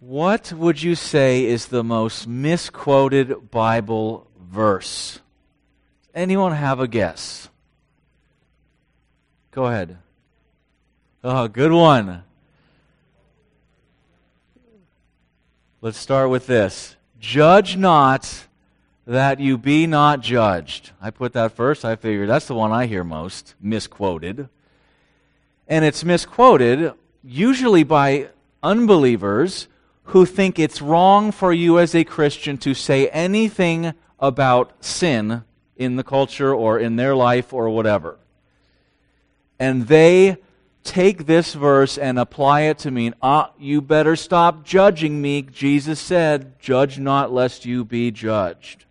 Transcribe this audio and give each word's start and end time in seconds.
What 0.00 0.50
would 0.54 0.82
you 0.82 0.94
say 0.94 1.44
is 1.44 1.66
the 1.66 1.84
most 1.84 2.26
misquoted 2.26 3.50
Bible 3.50 4.26
verse? 4.40 5.20
Anyone 6.14 6.52
have 6.52 6.80
a 6.80 6.88
guess? 6.88 7.50
Go 9.50 9.66
ahead. 9.66 9.98
Oh, 11.22 11.48
good 11.48 11.72
one. 11.72 12.22
Let's 15.82 15.98
start 15.98 16.30
with 16.30 16.46
this. 16.46 16.96
Judge 17.18 17.76
not 17.76 18.46
that 19.06 19.38
you 19.38 19.58
be 19.58 19.86
not 19.86 20.22
judged. 20.22 20.92
I 21.02 21.10
put 21.10 21.34
that 21.34 21.52
first. 21.52 21.84
I 21.84 21.96
figure 21.96 22.26
that's 22.26 22.46
the 22.46 22.54
one 22.54 22.72
I 22.72 22.86
hear 22.86 23.04
most 23.04 23.54
misquoted. 23.60 24.48
And 25.68 25.84
it's 25.84 26.04
misquoted 26.04 26.94
usually 27.22 27.82
by 27.82 28.28
unbelievers 28.62 29.68
who 30.10 30.26
think 30.26 30.58
it's 30.58 30.82
wrong 30.82 31.30
for 31.30 31.52
you 31.52 31.78
as 31.78 31.94
a 31.94 32.02
Christian 32.02 32.58
to 32.58 32.74
say 32.74 33.08
anything 33.08 33.94
about 34.18 34.84
sin 34.84 35.44
in 35.76 35.94
the 35.94 36.02
culture 36.02 36.52
or 36.52 36.80
in 36.80 36.96
their 36.96 37.14
life 37.14 37.52
or 37.52 37.70
whatever. 37.70 38.18
And 39.58 39.86
they 39.86 40.38
take 40.82 41.26
this 41.26 41.54
verse 41.54 41.96
and 41.96 42.18
apply 42.18 42.62
it 42.62 42.78
to 42.78 42.90
mean, 42.90 43.14
ah, 43.22 43.52
you 43.56 43.80
better 43.80 44.16
stop 44.16 44.64
judging 44.64 45.22
me. 45.22 45.42
Jesus 45.42 46.00
said, 46.00 46.58
judge 46.58 46.98
not 46.98 47.32
lest 47.32 47.64
you 47.64 47.84
be 47.84 48.10
judged. 48.10 48.86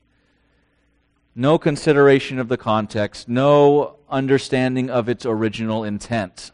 No 1.35 1.57
consideration 1.57 2.39
of 2.39 2.47
the 2.47 2.57
context, 2.57 3.27
no 3.27 3.97
understanding 4.09 4.89
of 4.89 5.09
its 5.09 5.25
original 5.25 5.83
intent. 5.83 6.51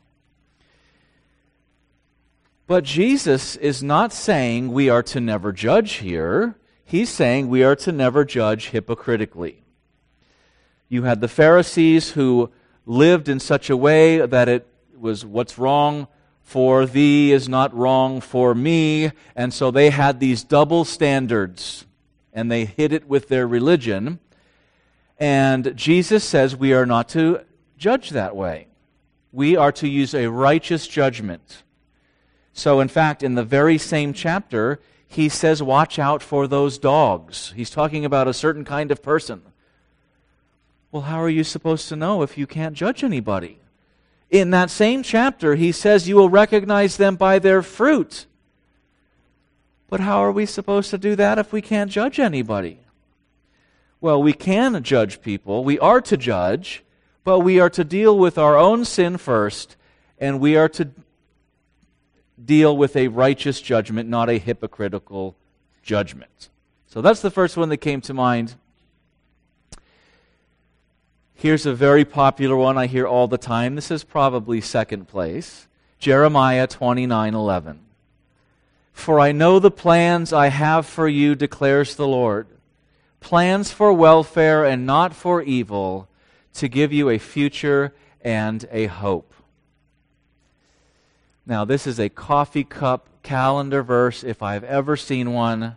But 2.68 2.84
Jesus 2.84 3.56
is 3.58 3.84
not 3.84 4.12
saying 4.12 4.72
we 4.72 4.90
are 4.90 5.04
to 5.04 5.20
never 5.20 5.52
judge 5.52 5.94
here. 5.94 6.56
He's 6.84 7.10
saying 7.10 7.48
we 7.48 7.64
are 7.64 7.76
to 7.78 7.92
never 7.92 8.26
judge 8.26 8.70
hypocritically. 8.70 9.64
You 10.90 11.04
had 11.04 11.22
the 11.22 11.28
Pharisees 11.28 12.12
who 12.12 12.52
lived 12.86 13.30
in 13.30 13.40
such 13.40 13.70
a 13.70 13.78
way 13.78 14.26
that 14.26 14.48
it 14.50 14.68
was 14.98 15.26
what's 15.26 15.58
wrong 15.58 16.08
for 16.42 16.86
thee 16.86 17.32
is 17.32 17.50
not 17.50 17.76
wrong 17.76 18.22
for 18.22 18.54
me. 18.56 19.12
And 19.36 19.54
so 19.54 19.72
they 19.72 19.90
had 19.90 20.20
these 20.20 20.44
double 20.44 20.86
standards 20.86 21.86
and 22.34 22.52
they 22.52 22.66
hid 22.66 22.94
it 22.94 23.08
with 23.08 23.28
their 23.28 23.48
religion. 23.48 24.20
And 25.20 25.76
Jesus 25.76 26.24
says 26.24 26.56
we 26.56 26.74
are 26.74 26.86
not 26.86 27.10
to 27.10 27.42
judge 27.78 28.12
that 28.12 28.36
way. 28.36 28.68
We 29.32 29.56
are 29.56 29.72
to 29.74 29.88
use 29.88 30.14
a 30.14 30.28
righteous 30.28 30.88
judgment. 30.88 31.64
So, 32.58 32.80
in 32.80 32.88
fact, 32.88 33.22
in 33.22 33.36
the 33.36 33.44
very 33.44 33.78
same 33.78 34.14
chapter, 34.14 34.80
he 35.10 35.28
says, 35.28 35.62
Watch 35.62 36.00
out 36.00 36.24
for 36.24 36.48
those 36.48 36.78
dogs. 36.78 37.52
He's 37.54 37.70
talking 37.70 38.06
about 38.06 38.30
a 38.30 38.34
certain 38.34 38.64
kind 38.64 38.92
of 38.92 39.04
person. 39.04 39.42
Well, 40.90 41.04
how 41.04 41.22
are 41.22 41.30
you 41.30 41.44
supposed 41.44 41.90
to 41.90 41.98
know 41.98 42.22
if 42.22 42.38
you 42.38 42.48
can't 42.48 42.74
judge 42.74 43.04
anybody? 43.04 43.60
In 44.30 44.52
that 44.52 44.70
same 44.70 45.04
chapter, 45.04 45.56
he 45.56 45.74
says, 45.74 46.08
You 46.08 46.16
will 46.16 46.30
recognize 46.30 46.96
them 46.96 47.18
by 47.18 47.40
their 47.40 47.62
fruit. 47.62 48.26
But 49.90 50.00
how 50.00 50.20
are 50.20 50.32
we 50.32 50.46
supposed 50.46 50.90
to 50.92 50.98
do 50.98 51.14
that 51.18 51.38
if 51.38 51.52
we 51.52 51.62
can't 51.62 51.92
judge 51.92 52.22
anybody? 52.22 52.80
Well, 54.00 54.24
we 54.24 54.32
can 54.32 54.82
judge 54.82 55.22
people. 55.22 55.66
We 55.66 55.78
are 55.80 56.00
to 56.00 56.16
judge, 56.16 56.86
but 57.26 57.40
we 57.40 57.60
are 57.60 57.70
to 57.72 57.84
deal 57.84 58.18
with 58.18 58.38
our 58.38 58.56
own 58.56 58.86
sin 58.86 59.18
first, 59.18 59.76
and 60.18 60.40
we 60.40 60.56
are 60.56 60.70
to 60.70 60.92
deal 62.44 62.76
with 62.76 62.96
a 62.96 63.08
righteous 63.08 63.62
judgment, 63.62 64.10
not 64.10 64.30
a 64.30 64.38
hypocritical 64.38 65.36
judgment. 65.84 66.50
So 66.88 67.02
that's 67.02 67.22
the 67.22 67.32
first 67.32 67.58
one 67.58 67.70
that 67.70 67.78
came 67.78 68.02
to 68.02 68.14
mind. 68.14 68.56
Here's 71.34 71.66
a 71.66 71.76
very 71.76 72.06
popular 72.06 72.56
one 72.56 72.78
I 72.78 72.88
hear 72.88 73.06
all 73.06 73.28
the 73.28 73.38
time. 73.38 73.76
This 73.76 73.92
is 73.92 74.04
probably 74.04 74.62
second 74.62 75.08
place. 75.08 75.68
Jeremiah 76.00 76.68
29:11. 76.68 77.80
For 78.94 79.20
I 79.20 79.34
know 79.34 79.60
the 79.60 79.70
plans 79.70 80.32
I 80.32 80.48
have 80.48 80.86
for 80.86 81.08
you 81.08 81.36
declares 81.36 81.96
the 81.96 82.08
Lord, 82.08 82.48
plans 83.20 83.72
for 83.72 83.92
welfare 83.92 84.64
and 84.64 84.86
not 84.86 85.14
for 85.14 85.42
evil, 85.42 86.08
to 86.54 86.70
give 86.70 86.94
you 86.94 87.10
a 87.10 87.20
future 87.20 87.94
and 88.24 88.66
a 88.72 88.88
hope. 88.88 89.35
Now, 91.48 91.64
this 91.64 91.86
is 91.86 92.00
a 92.00 92.10
coffee 92.10 92.64
cup 92.64 93.08
calendar 93.22 93.84
verse 93.84 94.24
if 94.24 94.42
I've 94.42 94.64
ever 94.64 94.98
seen 94.98 95.32
one. 95.32 95.76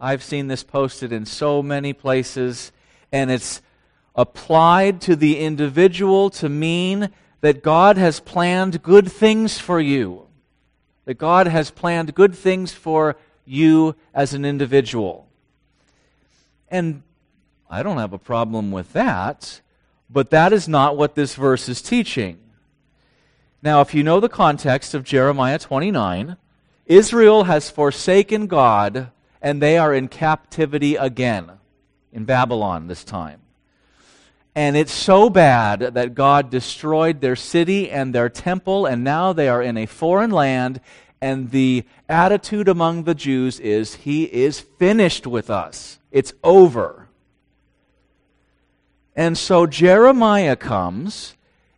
I've 0.00 0.22
seen 0.22 0.48
this 0.48 0.62
posted 0.62 1.12
in 1.12 1.26
so 1.26 1.62
many 1.62 1.92
places, 1.92 2.72
and 3.12 3.30
it's 3.30 3.60
applied 4.14 5.02
to 5.02 5.14
the 5.14 5.40
individual 5.40 6.30
to 6.30 6.48
mean 6.48 7.10
that 7.42 7.62
God 7.62 7.98
has 7.98 8.18
planned 8.18 8.82
good 8.82 9.12
things 9.12 9.58
for 9.58 9.78
you. 9.78 10.26
That 11.04 11.18
God 11.18 11.48
has 11.48 11.70
planned 11.70 12.14
good 12.14 12.34
things 12.34 12.72
for 12.72 13.16
you 13.44 13.96
as 14.14 14.32
an 14.32 14.46
individual. 14.46 15.28
And 16.68 17.02
I 17.68 17.82
don't 17.82 17.98
have 17.98 18.14
a 18.14 18.18
problem 18.18 18.70
with 18.70 18.94
that, 18.94 19.60
but 20.08 20.30
that 20.30 20.54
is 20.54 20.66
not 20.66 20.96
what 20.96 21.14
this 21.14 21.34
verse 21.34 21.68
is 21.68 21.82
teaching. 21.82 22.38
Now, 23.64 23.80
if 23.80 23.94
you 23.94 24.02
know 24.02 24.20
the 24.20 24.28
context 24.28 24.92
of 24.92 25.04
Jeremiah 25.04 25.58
29, 25.58 26.36
Israel 26.84 27.44
has 27.44 27.70
forsaken 27.70 28.46
God 28.46 29.10
and 29.40 29.62
they 29.62 29.78
are 29.78 29.94
in 29.94 30.08
captivity 30.08 30.96
again 30.96 31.50
in 32.12 32.26
Babylon 32.26 32.88
this 32.88 33.04
time. 33.04 33.40
And 34.54 34.76
it's 34.76 34.92
so 34.92 35.30
bad 35.30 35.80
that 35.80 36.14
God 36.14 36.50
destroyed 36.50 37.22
their 37.22 37.36
city 37.36 37.90
and 37.90 38.14
their 38.14 38.28
temple, 38.28 38.84
and 38.84 39.02
now 39.02 39.32
they 39.32 39.48
are 39.48 39.62
in 39.62 39.78
a 39.78 39.86
foreign 39.86 40.30
land. 40.30 40.78
And 41.22 41.50
the 41.50 41.84
attitude 42.06 42.68
among 42.68 43.04
the 43.04 43.14
Jews 43.14 43.58
is, 43.60 43.94
He 43.94 44.24
is 44.24 44.60
finished 44.60 45.26
with 45.26 45.48
us. 45.48 45.98
It's 46.12 46.34
over. 46.44 47.08
And 49.16 49.38
so 49.38 49.66
Jeremiah 49.66 50.54
comes 50.54 51.33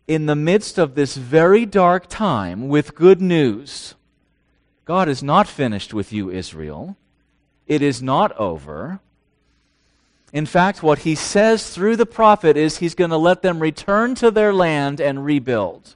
in 0.07 0.25
the 0.25 0.35
midst 0.35 0.77
of 0.77 0.95
this 0.95 1.17
very 1.17 1.65
dark 1.65 2.07
time 2.07 2.69
with 2.69 2.95
good 2.95 3.21
news. 3.21 3.93
God 4.85 5.09
is 5.09 5.21
not 5.21 5.47
finished 5.47 5.93
with 5.93 6.13
you, 6.13 6.29
Israel. 6.29 6.95
It 7.67 7.81
is 7.81 8.01
not 8.01 8.31
over. 8.37 9.01
In 10.31 10.45
fact, 10.45 10.81
what 10.81 10.99
he 10.99 11.13
says 11.13 11.69
through 11.69 11.97
the 11.97 12.05
prophet 12.05 12.55
is 12.55 12.77
he's 12.77 12.95
going 12.95 13.09
to 13.09 13.17
let 13.17 13.41
them 13.41 13.59
return 13.59 14.15
to 14.15 14.31
their 14.31 14.53
land 14.53 15.01
and 15.01 15.25
rebuild. 15.25 15.95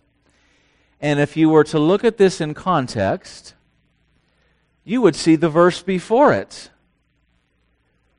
And 1.00 1.19
if 1.19 1.38
you 1.38 1.50
were 1.50 1.63
to 1.66 1.79
look 1.79 2.03
at 2.03 2.17
this 2.17 2.41
in 2.41 2.53
context, 2.53 3.53
you 4.83 5.01
would 5.01 5.16
see 5.16 5.35
the 5.35 5.50
verse 5.50 5.81
before 5.81 6.33
it. 6.33 6.69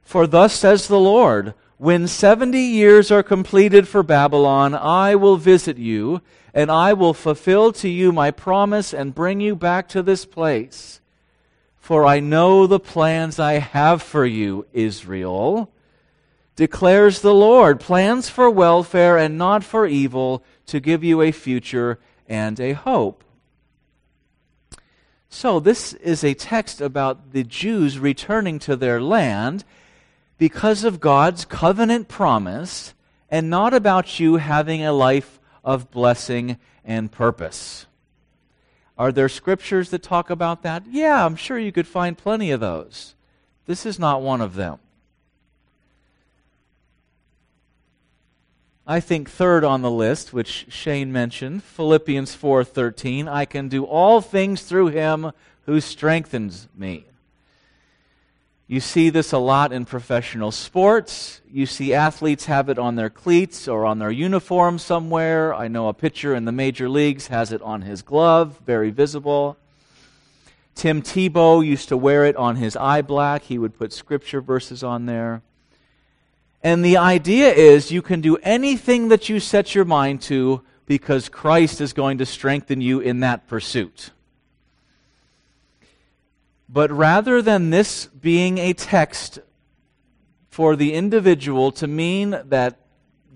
For 0.02 0.26
thus 0.26 0.54
says 0.54 0.88
the 0.88 0.98
Lord, 0.98 1.54
when 1.82 2.06
70 2.06 2.60
years 2.60 3.10
are 3.10 3.24
completed 3.24 3.88
for 3.88 4.04
Babylon, 4.04 4.72
I 4.72 5.16
will 5.16 5.36
visit 5.36 5.78
you, 5.78 6.22
and 6.54 6.70
I 6.70 6.92
will 6.92 7.12
fulfill 7.12 7.72
to 7.72 7.88
you 7.88 8.12
my 8.12 8.30
promise 8.30 8.94
and 8.94 9.12
bring 9.12 9.40
you 9.40 9.56
back 9.56 9.88
to 9.88 10.00
this 10.00 10.24
place. 10.24 11.00
For 11.80 12.06
I 12.06 12.20
know 12.20 12.68
the 12.68 12.78
plans 12.78 13.40
I 13.40 13.54
have 13.54 14.00
for 14.00 14.24
you, 14.24 14.64
Israel, 14.72 15.72
declares 16.54 17.20
the 17.20 17.34
Lord 17.34 17.80
plans 17.80 18.28
for 18.28 18.48
welfare 18.48 19.18
and 19.18 19.36
not 19.36 19.64
for 19.64 19.84
evil, 19.84 20.44
to 20.66 20.78
give 20.78 21.02
you 21.02 21.20
a 21.20 21.32
future 21.32 21.98
and 22.28 22.60
a 22.60 22.74
hope. 22.74 23.24
So, 25.28 25.58
this 25.58 25.94
is 25.94 26.22
a 26.22 26.34
text 26.34 26.80
about 26.80 27.32
the 27.32 27.42
Jews 27.42 27.98
returning 27.98 28.60
to 28.60 28.76
their 28.76 29.02
land 29.02 29.64
because 30.42 30.82
of 30.82 30.98
God's 30.98 31.44
covenant 31.44 32.08
promise 32.08 32.94
and 33.30 33.48
not 33.48 33.72
about 33.72 34.18
you 34.18 34.38
having 34.38 34.84
a 34.84 34.92
life 34.92 35.38
of 35.62 35.88
blessing 35.92 36.58
and 36.84 37.12
purpose. 37.12 37.86
Are 38.98 39.12
there 39.12 39.28
scriptures 39.28 39.90
that 39.90 40.02
talk 40.02 40.30
about 40.30 40.64
that? 40.64 40.82
Yeah, 40.90 41.24
I'm 41.24 41.36
sure 41.36 41.60
you 41.60 41.70
could 41.70 41.86
find 41.86 42.18
plenty 42.18 42.50
of 42.50 42.58
those. 42.58 43.14
This 43.66 43.86
is 43.86 44.00
not 44.00 44.20
one 44.20 44.40
of 44.40 44.56
them. 44.56 44.80
I 48.84 48.98
think 48.98 49.30
third 49.30 49.62
on 49.62 49.82
the 49.82 49.92
list, 49.92 50.32
which 50.32 50.66
Shane 50.70 51.12
mentioned, 51.12 51.62
Philippians 51.62 52.34
4:13, 52.34 53.28
I 53.28 53.44
can 53.44 53.68
do 53.68 53.84
all 53.84 54.20
things 54.20 54.62
through 54.62 54.88
him 54.88 55.30
who 55.66 55.80
strengthens 55.80 56.66
me. 56.76 57.04
You 58.72 58.80
see 58.80 59.10
this 59.10 59.32
a 59.32 59.38
lot 59.38 59.70
in 59.70 59.84
professional 59.84 60.50
sports. 60.50 61.42
You 61.52 61.66
see 61.66 61.92
athletes 61.92 62.46
have 62.46 62.70
it 62.70 62.78
on 62.78 62.96
their 62.96 63.10
cleats 63.10 63.68
or 63.68 63.84
on 63.84 63.98
their 63.98 64.10
uniform 64.10 64.78
somewhere. 64.78 65.54
I 65.54 65.68
know 65.68 65.88
a 65.88 65.92
pitcher 65.92 66.34
in 66.34 66.46
the 66.46 66.52
major 66.52 66.88
leagues 66.88 67.26
has 67.26 67.52
it 67.52 67.60
on 67.60 67.82
his 67.82 68.00
glove, 68.00 68.58
very 68.64 68.88
visible. 68.88 69.58
Tim 70.74 71.02
Tebow 71.02 71.62
used 71.62 71.90
to 71.90 71.98
wear 71.98 72.24
it 72.24 72.34
on 72.36 72.56
his 72.56 72.74
eye 72.74 73.02
black. 73.02 73.42
He 73.42 73.58
would 73.58 73.76
put 73.76 73.92
scripture 73.92 74.40
verses 74.40 74.82
on 74.82 75.04
there. 75.04 75.42
And 76.62 76.82
the 76.82 76.96
idea 76.96 77.52
is 77.52 77.92
you 77.92 78.00
can 78.00 78.22
do 78.22 78.38
anything 78.38 79.08
that 79.08 79.28
you 79.28 79.38
set 79.38 79.74
your 79.74 79.84
mind 79.84 80.22
to 80.22 80.62
because 80.86 81.28
Christ 81.28 81.82
is 81.82 81.92
going 81.92 82.16
to 82.16 82.24
strengthen 82.24 82.80
you 82.80 83.00
in 83.00 83.20
that 83.20 83.48
pursuit. 83.48 84.12
But 86.72 86.90
rather 86.90 87.42
than 87.42 87.68
this 87.68 88.06
being 88.06 88.56
a 88.56 88.72
text 88.72 89.40
for 90.48 90.74
the 90.74 90.94
individual 90.94 91.70
to 91.72 91.86
mean 91.86 92.40
that 92.46 92.78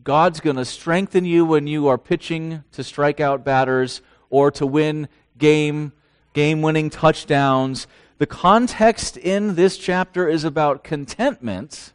God's 0.03 0.41
going 0.41 0.57
to 0.57 0.65
strengthen 0.65 1.27
you 1.27 1.45
when 1.45 1.67
you 1.67 1.87
are 1.89 1.99
pitching 1.99 2.65
to 2.73 2.83
strike 2.83 3.21
out 3.21 3.45
batters 3.45 4.01
or 4.31 4.51
to 4.53 4.67
win 4.67 5.09
game 5.37 5.93
game 6.33 6.63
winning 6.63 6.89
touchdowns. 6.89 7.87
The 8.19 8.27
context 8.27 9.19
in 9.19 9.55
this 9.55 9.77
chapter 9.77 10.29
is 10.29 10.45
about 10.45 10.85
contentment, 10.85 11.93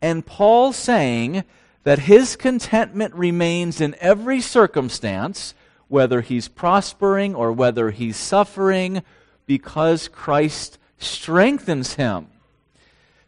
and 0.00 0.24
Paul 0.24 0.72
saying 0.72 1.42
that 1.84 2.00
his 2.00 2.36
contentment 2.36 3.14
remains 3.14 3.80
in 3.80 3.96
every 4.00 4.40
circumstance, 4.40 5.54
whether 5.88 6.20
he's 6.20 6.46
prospering 6.48 7.34
or 7.34 7.50
whether 7.52 7.90
he's 7.90 8.16
suffering, 8.16 9.02
because 9.46 10.08
Christ 10.08 10.78
strengthens 10.98 11.94
him. 11.94 12.28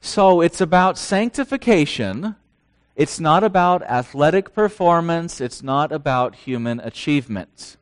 So 0.01 0.41
it's 0.41 0.61
about 0.61 0.99
sanctification. 0.99 2.37
It's 2.95 3.19
not 3.19 3.43
about 3.43 3.83
athletic 3.83 4.55
performance. 4.55 5.41
It's 5.41 5.63
not 5.63 5.91
about 5.91 6.35
human 6.37 6.79
achievement. 6.81 7.77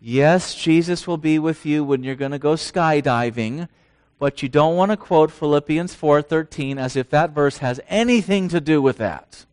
Yes, 0.00 0.54
Jesus 0.54 1.06
will 1.06 1.16
be 1.16 1.38
with 1.38 1.64
you 1.64 1.82
when 1.82 2.02
you're 2.02 2.14
going 2.14 2.32
to 2.32 2.38
go 2.38 2.54
skydiving, 2.54 3.68
but 4.18 4.42
you 4.42 4.48
don't 4.48 4.76
want 4.76 4.90
to 4.90 4.96
quote 4.96 5.30
Philippians 5.30 5.94
4:13 5.94 6.78
as 6.78 6.96
if 6.96 7.10
that 7.10 7.30
verse 7.30 7.58
has 7.58 7.80
anything 7.88 8.48
to 8.48 8.60
do 8.60 8.82
with 8.82 8.98
that. 8.98 9.46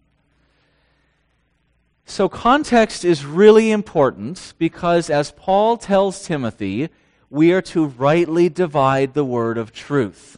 So 2.06 2.28
context 2.28 3.06
is 3.06 3.26
really 3.26 3.72
important 3.72 4.54
because 4.58 5.10
as 5.10 5.32
Paul 5.32 5.78
tells 5.78 6.26
Timothy, 6.26 6.90
we 7.34 7.52
are 7.52 7.64
to 7.64 7.88
rightly 7.88 8.48
divide 8.48 9.16
the 9.16 9.26
word 9.26 9.58
of 9.58 9.74
truth. 9.74 10.38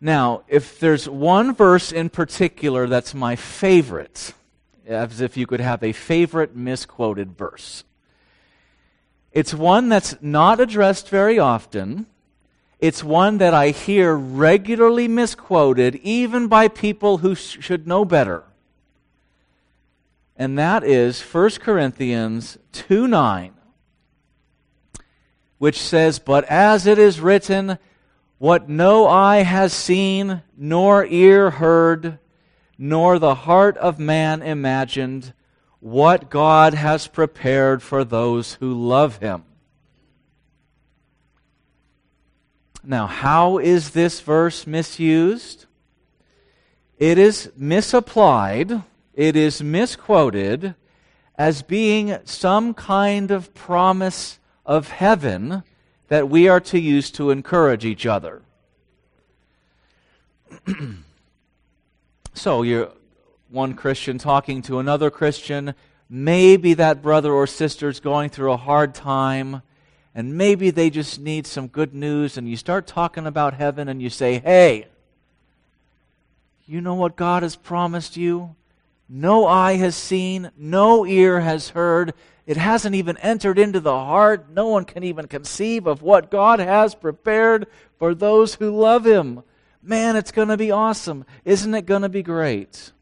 Now, 0.00 0.44
if 0.48 0.80
there's 0.80 1.06
one 1.06 1.54
verse 1.54 1.92
in 1.92 2.08
particular 2.08 2.86
that's 2.86 3.12
my 3.12 3.36
favorite, 3.36 4.32
as 4.86 5.20
if 5.20 5.36
you 5.36 5.46
could 5.46 5.60
have 5.60 5.82
a 5.82 5.92
favorite 5.92 6.56
misquoted 6.56 7.36
verse. 7.36 7.84
It's 9.30 9.52
one 9.52 9.90
that's 9.90 10.16
not 10.22 10.58
addressed 10.58 11.10
very 11.10 11.38
often. 11.38 12.06
It's 12.78 13.04
one 13.04 13.36
that 13.38 13.52
I 13.52 13.72
hear 13.72 14.14
regularly 14.14 15.06
misquoted, 15.06 15.96
even 15.96 16.48
by 16.48 16.68
people 16.68 17.18
who 17.18 17.34
should 17.34 17.86
know 17.86 18.06
better. 18.06 18.42
And 20.40 20.58
that 20.58 20.84
is 20.84 21.20
1 21.20 21.50
Corinthians 21.60 22.56
2 22.72 23.06
9, 23.06 23.52
which 25.58 25.78
says, 25.78 26.18
But 26.18 26.44
as 26.44 26.86
it 26.86 26.98
is 26.98 27.20
written, 27.20 27.76
what 28.38 28.66
no 28.66 29.06
eye 29.06 29.42
has 29.42 29.74
seen, 29.74 30.40
nor 30.56 31.04
ear 31.04 31.50
heard, 31.50 32.18
nor 32.78 33.18
the 33.18 33.34
heart 33.34 33.76
of 33.76 33.98
man 33.98 34.40
imagined 34.40 35.34
what 35.78 36.30
God 36.30 36.72
has 36.72 37.06
prepared 37.06 37.82
for 37.82 38.02
those 38.02 38.54
who 38.54 38.72
love 38.72 39.18
him. 39.18 39.44
Now, 42.82 43.06
how 43.06 43.58
is 43.58 43.90
this 43.90 44.20
verse 44.20 44.66
misused? 44.66 45.66
It 46.96 47.18
is 47.18 47.52
misapplied, 47.58 48.84
it 49.14 49.36
is 49.36 49.62
misquoted 49.62 50.74
as 51.36 51.62
being 51.62 52.18
some 52.24 52.74
kind 52.74 53.30
of 53.30 53.54
promise 53.54 54.38
of 54.66 54.88
heaven 54.88 55.62
that 56.08 56.28
we 56.28 56.48
are 56.48 56.60
to 56.60 56.78
use 56.78 57.10
to 57.12 57.30
encourage 57.30 57.84
each 57.84 58.06
other. 58.06 58.42
So 62.32 62.62
you're 62.62 62.92
one 63.50 63.74
Christian 63.74 64.16
talking 64.16 64.62
to 64.62 64.78
another 64.78 65.10
Christian. 65.10 65.74
Maybe 66.08 66.74
that 66.74 67.02
brother 67.02 67.32
or 67.32 67.46
sister 67.46 67.88
is 67.88 68.00
going 68.00 68.30
through 68.30 68.52
a 68.52 68.56
hard 68.56 68.94
time, 68.94 69.62
and 70.14 70.38
maybe 70.38 70.70
they 70.70 70.88
just 70.88 71.20
need 71.20 71.46
some 71.46 71.66
good 71.66 71.94
news. 71.94 72.38
And 72.38 72.48
you 72.48 72.56
start 72.56 72.86
talking 72.86 73.26
about 73.26 73.54
heaven, 73.54 73.88
and 73.88 74.00
you 74.00 74.08
say, 74.08 74.38
Hey, 74.38 74.86
you 76.66 76.80
know 76.80 76.94
what 76.94 77.16
God 77.16 77.42
has 77.42 77.56
promised 77.56 78.16
you? 78.16 78.54
No 79.12 79.44
eye 79.44 79.72
has 79.74 79.96
seen, 79.96 80.52
no 80.56 81.04
ear 81.04 81.40
has 81.40 81.70
heard. 81.70 82.14
It 82.46 82.56
hasn't 82.56 82.94
even 82.94 83.16
entered 83.16 83.58
into 83.58 83.80
the 83.80 83.92
heart. 83.92 84.50
No 84.52 84.68
one 84.68 84.84
can 84.84 85.02
even 85.02 85.26
conceive 85.26 85.88
of 85.88 86.00
what 86.00 86.30
God 86.30 86.60
has 86.60 86.94
prepared 86.94 87.66
for 87.98 88.14
those 88.14 88.54
who 88.54 88.70
love 88.70 89.04
Him. 89.04 89.42
Man, 89.82 90.14
it's 90.14 90.30
going 90.30 90.46
to 90.46 90.56
be 90.56 90.70
awesome. 90.70 91.24
Isn't 91.44 91.74
it 91.74 91.86
going 91.86 92.02
to 92.02 92.08
be 92.08 92.22
great? 92.22 92.92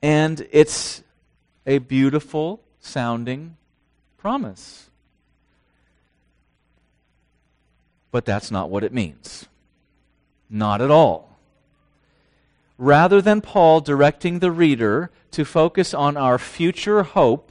And 0.00 0.46
it's 0.52 1.02
a 1.66 1.78
beautiful 1.78 2.62
sounding 2.78 3.56
promise. 4.18 4.88
But 8.12 8.24
that's 8.24 8.52
not 8.52 8.70
what 8.70 8.84
it 8.84 8.92
means. 8.92 9.46
Not 10.48 10.80
at 10.80 10.92
all. 10.92 11.35
Rather 12.78 13.22
than 13.22 13.40
Paul 13.40 13.80
directing 13.80 14.38
the 14.38 14.50
reader 14.50 15.10
to 15.30 15.44
focus 15.44 15.94
on 15.94 16.16
our 16.16 16.38
future 16.38 17.02
hope, 17.02 17.50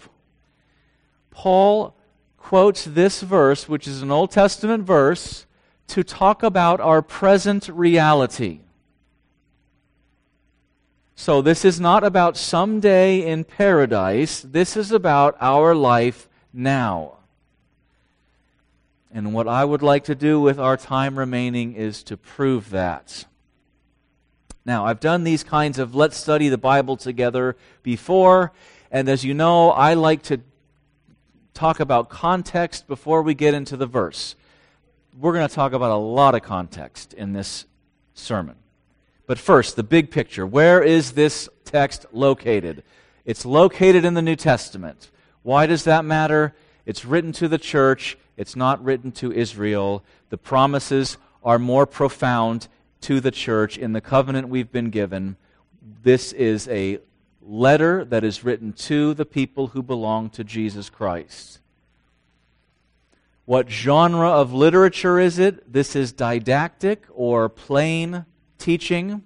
Paul 1.32 1.96
quotes 2.38 2.86
this 2.86 3.22
verse, 3.22 3.68
which 3.68 3.88
is 3.88 4.02
an 4.02 4.12
Old 4.12 4.32
Testament 4.32 4.84
verse, 4.84 5.46
to 5.88 6.04
talk 6.04 6.44
about 6.44 6.80
our 6.80 7.02
present 7.02 7.68
reality. 7.70 8.60
So, 11.16 11.42
this 11.42 11.64
is 11.64 11.80
not 11.80 12.04
about 12.04 12.38
someday 12.38 13.26
in 13.26 13.46
paradise. 13.46 14.42
This 14.42 14.76
is 14.76 14.92
about 14.92 15.38
our 15.40 15.74
life 15.74 16.28
now. 16.54 17.14
And 19.12 19.34
what 19.34 19.48
I 19.48 19.64
would 19.64 19.82
like 19.82 20.04
to 20.06 20.16
do 20.16 20.42
with 20.42 20.60
our 20.60 20.76
time 20.76 21.18
remaining 21.18 21.74
is 21.74 22.04
to 22.04 22.18
prove 22.18 22.70
that. 22.72 23.26
Now, 24.66 24.86
I've 24.86 25.00
done 25.00 25.24
these 25.24 25.44
kinds 25.44 25.80
of 25.80 25.94
let's 25.94 26.18
study 26.18 26.50
the 26.50 26.58
Bible 26.58 26.98
together 26.98 27.56
before, 27.84 28.52
and 28.92 29.08
as 29.08 29.24
you 29.24 29.34
know, 29.34 29.72
I 29.72 29.94
like 29.94 30.24
to 30.24 30.42
talk 31.54 31.80
about 31.80 32.10
context 32.10 32.88
before 32.88 33.22
we 33.22 33.34
get 33.34 33.54
into 33.54 33.78
the 33.78 33.86
verse 33.86 34.36
we're 35.18 35.34
going 35.34 35.48
to 35.48 35.54
talk 35.54 35.74
about 35.74 35.92
a 35.92 35.96
lot 35.96 36.36
of 36.36 36.42
context 36.42 37.14
in 37.14 37.34
this 37.34 37.66
sermon. 38.14 38.56
But 39.28 39.40
first, 39.40 39.76
the 39.76 39.84
big 39.84 40.12
picture. 40.12 40.46
Where 40.46 40.84
is 40.84 41.14
this 41.14 41.50
text 41.64 42.06
located? 42.12 42.84
It's 43.24 43.46
located 43.46 44.06
in 44.06 44.14
the 44.14 44.22
New 44.22 44.36
Testament. 44.36 45.10
Why 45.42 45.66
does 45.66 45.86
that 45.86 46.06
matter? 46.06 46.54
It's 46.86 47.06
written 47.06 47.32
to 47.34 47.48
the 47.48 47.58
church, 47.58 48.18
it's 48.38 48.56
not 48.56 48.84
written 48.84 49.12
to 49.14 49.32
Israel. 49.32 50.04
The 50.30 50.38
promises 50.38 51.18
are 51.44 51.58
more 51.58 51.86
profound 51.86 52.68
to 53.06 53.20
the 53.20 53.30
church 53.30 53.78
in 53.78 53.94
the 53.94 54.02
covenant 54.02 54.50
we've 54.50 54.72
been 54.72 54.90
given. 54.90 55.36
This 56.02 56.34
is 56.34 56.68
a 56.70 56.98
letter 57.40 58.04
that 58.04 58.24
is 58.24 58.44
written 58.44 58.74
to 58.74 59.14
the 59.14 59.26
people 59.26 59.68
who 59.68 59.84
belong 59.84 60.32
to 60.32 60.44
Jesus 60.44 60.90
Christ. 60.90 61.60
What 63.46 63.70
genre 63.70 64.30
of 64.30 64.54
literature 64.54 65.20
is 65.20 65.38
it? 65.38 65.72
This 65.72 65.96
is 65.96 66.14
didactic 66.14 67.06
or 67.14 67.48
plain 67.48 68.26
teaching. 68.58 69.22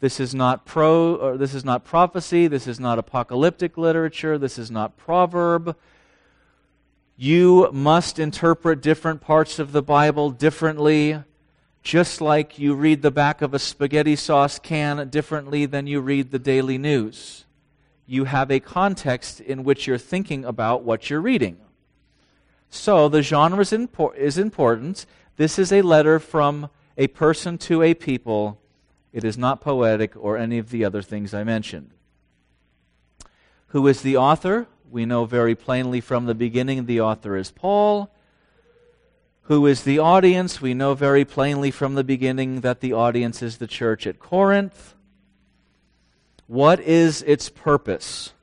This 0.00 0.20
is 0.20 0.34
not 0.34 0.66
pro 0.66 1.14
or 1.14 1.38
this 1.38 1.54
is 1.54 1.64
not 1.64 1.86
prophecy, 1.86 2.46
this 2.46 2.66
is 2.66 2.78
not 2.78 2.98
apocalyptic 2.98 3.78
literature, 3.78 4.36
this 4.36 4.58
is 4.58 4.70
not 4.70 4.98
proverb. 4.98 5.74
You 7.16 7.70
must 7.72 8.18
interpret 8.18 8.82
different 8.82 9.22
parts 9.22 9.58
of 9.58 9.72
the 9.72 9.82
Bible 9.82 10.28
differently, 10.28 11.22
just 11.88 12.20
like 12.20 12.58
you 12.58 12.74
read 12.74 13.00
the 13.00 13.10
back 13.10 13.40
of 13.40 13.54
a 13.54 13.58
spaghetti 13.58 14.14
sauce 14.14 14.58
can 14.58 15.08
differently 15.08 15.64
than 15.64 15.86
you 15.86 16.02
read 16.02 16.30
the 16.30 16.38
daily 16.38 16.76
news. 16.76 17.46
You 18.04 18.24
have 18.24 18.50
a 18.50 18.60
context 18.60 19.40
in 19.40 19.64
which 19.64 19.86
you're 19.86 19.96
thinking 19.96 20.44
about 20.44 20.82
what 20.82 21.08
you're 21.08 21.22
reading. 21.22 21.56
So 22.68 23.08
the 23.08 23.22
genre 23.22 23.60
is, 23.60 23.72
impor- 23.72 24.14
is 24.14 24.36
important. 24.36 25.06
This 25.36 25.58
is 25.58 25.72
a 25.72 25.80
letter 25.80 26.18
from 26.18 26.68
a 26.98 27.06
person 27.06 27.56
to 27.56 27.82
a 27.82 27.94
people. 27.94 28.60
It 29.10 29.24
is 29.24 29.38
not 29.38 29.62
poetic 29.62 30.12
or 30.14 30.36
any 30.36 30.58
of 30.58 30.68
the 30.68 30.84
other 30.84 31.00
things 31.00 31.32
I 31.32 31.42
mentioned. 31.42 31.92
Who 33.68 33.86
is 33.86 34.02
the 34.02 34.18
author? 34.18 34.66
we 34.90 35.06
know 35.06 35.24
very 35.24 35.54
plainly 35.54 36.02
from 36.02 36.26
the 36.26 36.34
beginning 36.34 36.84
the 36.84 37.00
author 37.00 37.34
is 37.34 37.50
Paul. 37.50 38.14
Who 39.48 39.64
is 39.64 39.82
the 39.82 39.98
audience? 39.98 40.60
We 40.60 40.74
know 40.74 40.92
very 40.92 41.24
plainly 41.24 41.70
from 41.70 41.94
the 41.94 42.04
beginning 42.04 42.60
that 42.60 42.80
the 42.80 42.92
audience 42.92 43.42
is 43.42 43.56
the 43.56 43.66
church 43.66 44.06
at 44.06 44.18
Corinth. 44.18 44.94
What 46.46 46.80
is 46.80 47.22
its 47.22 47.48
purpose? 47.48 48.34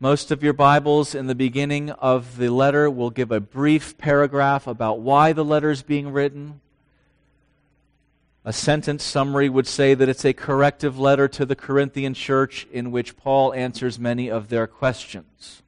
Most 0.00 0.30
of 0.30 0.42
your 0.42 0.54
Bibles 0.54 1.14
in 1.14 1.26
the 1.26 1.34
beginning 1.34 1.90
of 1.90 2.38
the 2.38 2.48
letter 2.48 2.88
will 2.88 3.10
give 3.10 3.30
a 3.30 3.38
brief 3.38 3.98
paragraph 3.98 4.66
about 4.66 5.00
why 5.00 5.34
the 5.34 5.44
letter 5.44 5.70
is 5.70 5.82
being 5.82 6.14
written. 6.14 6.62
A 8.42 8.54
sentence 8.54 9.04
summary 9.04 9.50
would 9.50 9.66
say 9.66 9.92
that 9.92 10.08
it's 10.08 10.24
a 10.24 10.32
corrective 10.32 10.98
letter 10.98 11.28
to 11.28 11.44
the 11.44 11.56
Corinthian 11.56 12.14
church 12.14 12.66
in 12.72 12.90
which 12.90 13.18
Paul 13.18 13.52
answers 13.52 13.98
many 13.98 14.30
of 14.30 14.48
their 14.48 14.66
questions. 14.66 15.62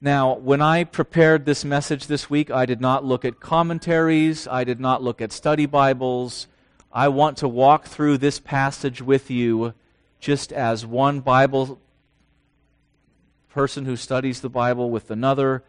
Now, 0.00 0.34
when 0.34 0.60
I 0.60 0.84
prepared 0.84 1.46
this 1.46 1.64
message 1.64 2.06
this 2.06 2.28
week, 2.28 2.50
I 2.50 2.66
did 2.66 2.82
not 2.82 3.02
look 3.02 3.24
at 3.24 3.40
commentaries, 3.40 4.46
I 4.46 4.62
did 4.62 4.78
not 4.78 5.02
look 5.02 5.22
at 5.22 5.32
study 5.32 5.64
Bibles. 5.64 6.48
I 6.92 7.08
want 7.08 7.38
to 7.38 7.48
walk 7.48 7.86
through 7.86 8.18
this 8.18 8.38
passage 8.38 9.00
with 9.00 9.30
you 9.30 9.72
just 10.20 10.52
as 10.52 10.84
one 10.84 11.20
Bible 11.20 11.80
person 13.48 13.86
who 13.86 13.96
studies 13.96 14.42
the 14.42 14.50
Bible 14.50 14.90
with 14.90 15.10
another. 15.10 15.64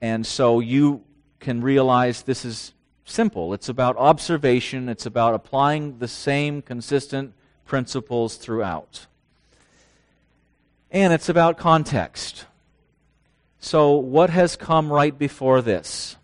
And 0.00 0.24
so 0.24 0.60
you 0.60 1.02
can 1.40 1.60
realize 1.60 2.22
this 2.22 2.44
is 2.44 2.72
simple. 3.04 3.52
It's 3.52 3.68
about 3.68 3.96
observation, 3.96 4.88
it's 4.88 5.06
about 5.06 5.34
applying 5.34 5.98
the 5.98 6.06
same 6.06 6.62
consistent 6.62 7.32
principles 7.64 8.36
throughout. 8.36 9.06
And 10.92 11.12
it's 11.12 11.28
about 11.28 11.58
context. 11.58 12.46
So, 13.64 13.92
what 13.92 14.28
has 14.30 14.56
come 14.56 14.92
right 14.92 15.16
before 15.16 15.62
this? 15.62 16.16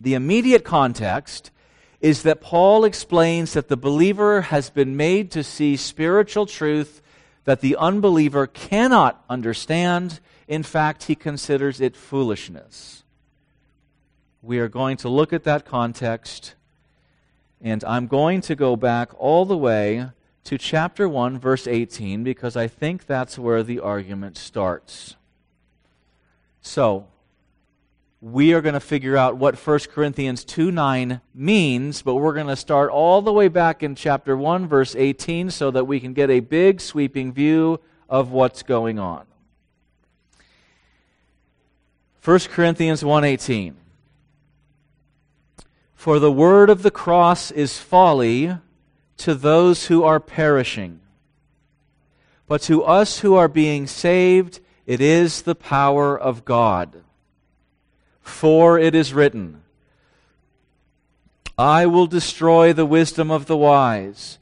The 0.00 0.14
immediate 0.14 0.62
context 0.64 1.50
is 2.00 2.22
that 2.22 2.40
Paul 2.40 2.84
explains 2.84 3.52
that 3.54 3.66
the 3.66 3.76
believer 3.76 4.42
has 4.42 4.70
been 4.70 4.96
made 4.96 5.32
to 5.32 5.42
see 5.42 5.76
spiritual 5.76 6.46
truth 6.46 7.02
that 7.46 7.62
the 7.62 7.74
unbeliever 7.76 8.46
cannot 8.46 9.24
understand. 9.28 10.20
In 10.46 10.62
fact, 10.62 11.02
he 11.04 11.16
considers 11.16 11.80
it 11.80 11.96
foolishness. 11.96 13.02
We 14.40 14.60
are 14.60 14.68
going 14.68 14.96
to 14.98 15.08
look 15.08 15.32
at 15.32 15.42
that 15.42 15.66
context, 15.66 16.54
and 17.60 17.82
I'm 17.82 18.06
going 18.06 18.40
to 18.42 18.54
go 18.54 18.76
back 18.76 19.10
all 19.18 19.44
the 19.46 19.58
way 19.58 20.10
to 20.44 20.58
chapter 20.58 21.08
1, 21.08 21.40
verse 21.40 21.66
18, 21.66 22.22
because 22.22 22.56
I 22.56 22.68
think 22.68 23.06
that's 23.06 23.36
where 23.36 23.64
the 23.64 23.80
argument 23.80 24.38
starts. 24.38 25.16
So, 26.66 27.06
we 28.22 28.54
are 28.54 28.62
going 28.62 28.72
to 28.72 28.80
figure 28.80 29.18
out 29.18 29.36
what 29.36 29.54
1 29.54 29.78
Corinthians 29.92 30.46
2 30.46 30.70
9 30.72 31.20
means, 31.34 32.00
but 32.00 32.14
we're 32.14 32.32
going 32.32 32.46
to 32.46 32.56
start 32.56 32.90
all 32.90 33.20
the 33.20 33.32
way 33.34 33.48
back 33.48 33.82
in 33.82 33.94
chapter 33.94 34.34
1, 34.34 34.66
verse 34.66 34.96
18, 34.96 35.50
so 35.50 35.70
that 35.70 35.84
we 35.84 36.00
can 36.00 36.14
get 36.14 36.30
a 36.30 36.40
big 36.40 36.80
sweeping 36.80 37.34
view 37.34 37.80
of 38.08 38.30
what's 38.30 38.62
going 38.62 38.98
on. 38.98 39.26
1 42.24 42.38
Corinthians 42.48 43.02
1:18 43.02 43.74
For 45.94 46.18
the 46.18 46.32
word 46.32 46.70
of 46.70 46.82
the 46.82 46.90
cross 46.90 47.50
is 47.50 47.78
folly 47.78 48.56
to 49.18 49.34
those 49.34 49.86
who 49.88 50.02
are 50.02 50.18
perishing 50.18 51.00
but 52.46 52.62
to 52.62 52.82
us 52.82 53.20
who 53.20 53.34
are 53.34 53.48
being 53.48 53.86
saved 53.86 54.60
it 54.86 55.00
is 55.00 55.42
the 55.42 55.54
power 55.54 56.18
of 56.18 56.44
God 56.44 57.04
for 58.24 58.78
it 58.78 58.94
is 58.94 59.12
written, 59.12 59.62
I 61.58 61.86
will 61.86 62.06
destroy 62.06 62.72
the 62.72 62.86
wisdom 62.86 63.30
of 63.30 63.46
the 63.46 63.56
wise, 63.56 64.38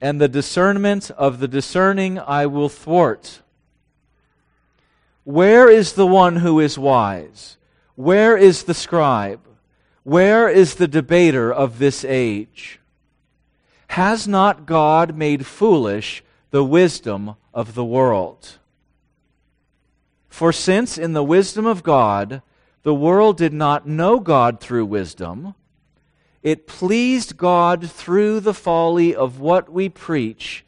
and 0.00 0.20
the 0.20 0.28
discernment 0.28 1.10
of 1.10 1.40
the 1.40 1.48
discerning 1.48 2.18
I 2.18 2.46
will 2.46 2.68
thwart. 2.68 3.42
Where 5.24 5.68
is 5.68 5.94
the 5.94 6.06
one 6.06 6.36
who 6.36 6.60
is 6.60 6.78
wise? 6.78 7.56
Where 7.96 8.36
is 8.36 8.62
the 8.62 8.74
scribe? 8.74 9.40
Where 10.04 10.48
is 10.48 10.76
the 10.76 10.88
debater 10.88 11.52
of 11.52 11.78
this 11.78 12.04
age? 12.04 12.78
Has 13.88 14.28
not 14.28 14.64
God 14.64 15.16
made 15.16 15.44
foolish 15.44 16.22
the 16.50 16.64
wisdom 16.64 17.34
of 17.52 17.74
the 17.74 17.84
world? 17.84 18.58
For 20.36 20.52
since 20.52 20.98
in 20.98 21.14
the 21.14 21.24
wisdom 21.24 21.64
of 21.64 21.82
God, 21.82 22.42
the 22.82 22.92
world 22.92 23.38
did 23.38 23.54
not 23.54 23.88
know 23.88 24.20
God 24.20 24.60
through 24.60 24.84
wisdom. 24.84 25.54
It 26.42 26.66
pleased 26.66 27.38
God 27.38 27.90
through 27.90 28.40
the 28.40 28.52
folly 28.52 29.14
of 29.14 29.40
what 29.40 29.72
we 29.72 29.88
preach 29.88 30.62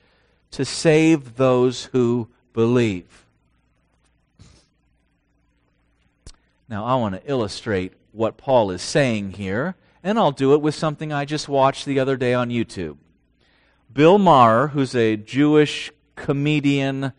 to 0.53 0.65
save 0.65 1.37
those 1.37 1.85
who 1.93 2.29
believe. 2.55 3.27
Now, 6.67 6.87
I 6.87 6.95
want 6.95 7.17
to 7.17 7.31
illustrate 7.31 7.93
what 8.13 8.39
Paul 8.39 8.71
is 8.71 8.81
saying 8.81 9.33
here, 9.33 9.75
and 10.03 10.19
I'll 10.19 10.33
do 10.33 10.55
it 10.55 10.63
with 10.63 10.77
something 10.77 11.13
I 11.13 11.27
just 11.27 11.47
watched 11.47 11.85
the 11.85 12.01
other 12.01 12.17
day 12.17 12.33
on 12.33 12.49
YouTube. 12.49 12.97
Bill 13.93 14.17
Maher, 14.17 14.69
who's 14.69 14.95
a 14.95 15.19
Jewish 15.19 15.93
comedian, 16.17 17.13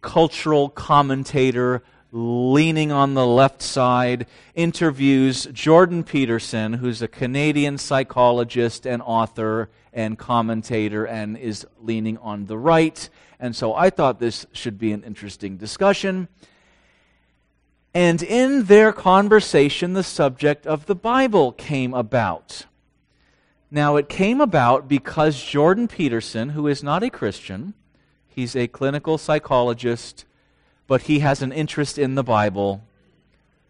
cultural 0.00 0.68
commentator, 0.68 1.82
leaning 2.12 2.90
on 2.90 3.14
the 3.14 3.26
left 3.26 3.62
side, 3.62 4.26
interviews 4.54 5.46
Jordan 5.52 6.02
Peterson, 6.02 6.74
who's 6.74 7.02
a 7.02 7.08
Canadian 7.08 7.78
psychologist 7.78 8.86
and 8.86 9.02
author 9.02 9.70
and 9.92 10.18
commentator, 10.18 11.04
and 11.04 11.36
is 11.36 11.66
leaning 11.80 12.18
on 12.18 12.46
the 12.46 12.58
right. 12.58 13.08
And 13.38 13.54
so 13.54 13.74
I 13.74 13.90
thought 13.90 14.20
this 14.20 14.46
should 14.52 14.78
be 14.78 14.92
an 14.92 15.02
interesting 15.04 15.56
discussion. 15.56 16.28
And 17.92 18.22
in 18.22 18.64
their 18.64 18.92
conversation, 18.92 19.94
the 19.94 20.04
subject 20.04 20.66
of 20.66 20.86
the 20.86 20.94
Bible 20.94 21.52
came 21.52 21.92
about. 21.92 22.66
Now, 23.70 23.96
it 23.96 24.08
came 24.08 24.40
about 24.40 24.88
because 24.88 25.42
Jordan 25.42 25.88
Peterson, 25.88 26.50
who 26.50 26.66
is 26.66 26.82
not 26.82 27.02
a 27.02 27.10
Christian, 27.10 27.74
he's 28.30 28.56
a 28.56 28.66
clinical 28.68 29.18
psychologist 29.18 30.24
but 30.90 31.02
he 31.02 31.20
has 31.20 31.40
an 31.40 31.52
interest 31.52 31.98
in 31.98 32.16
the 32.16 32.24
Bible. 32.24 32.82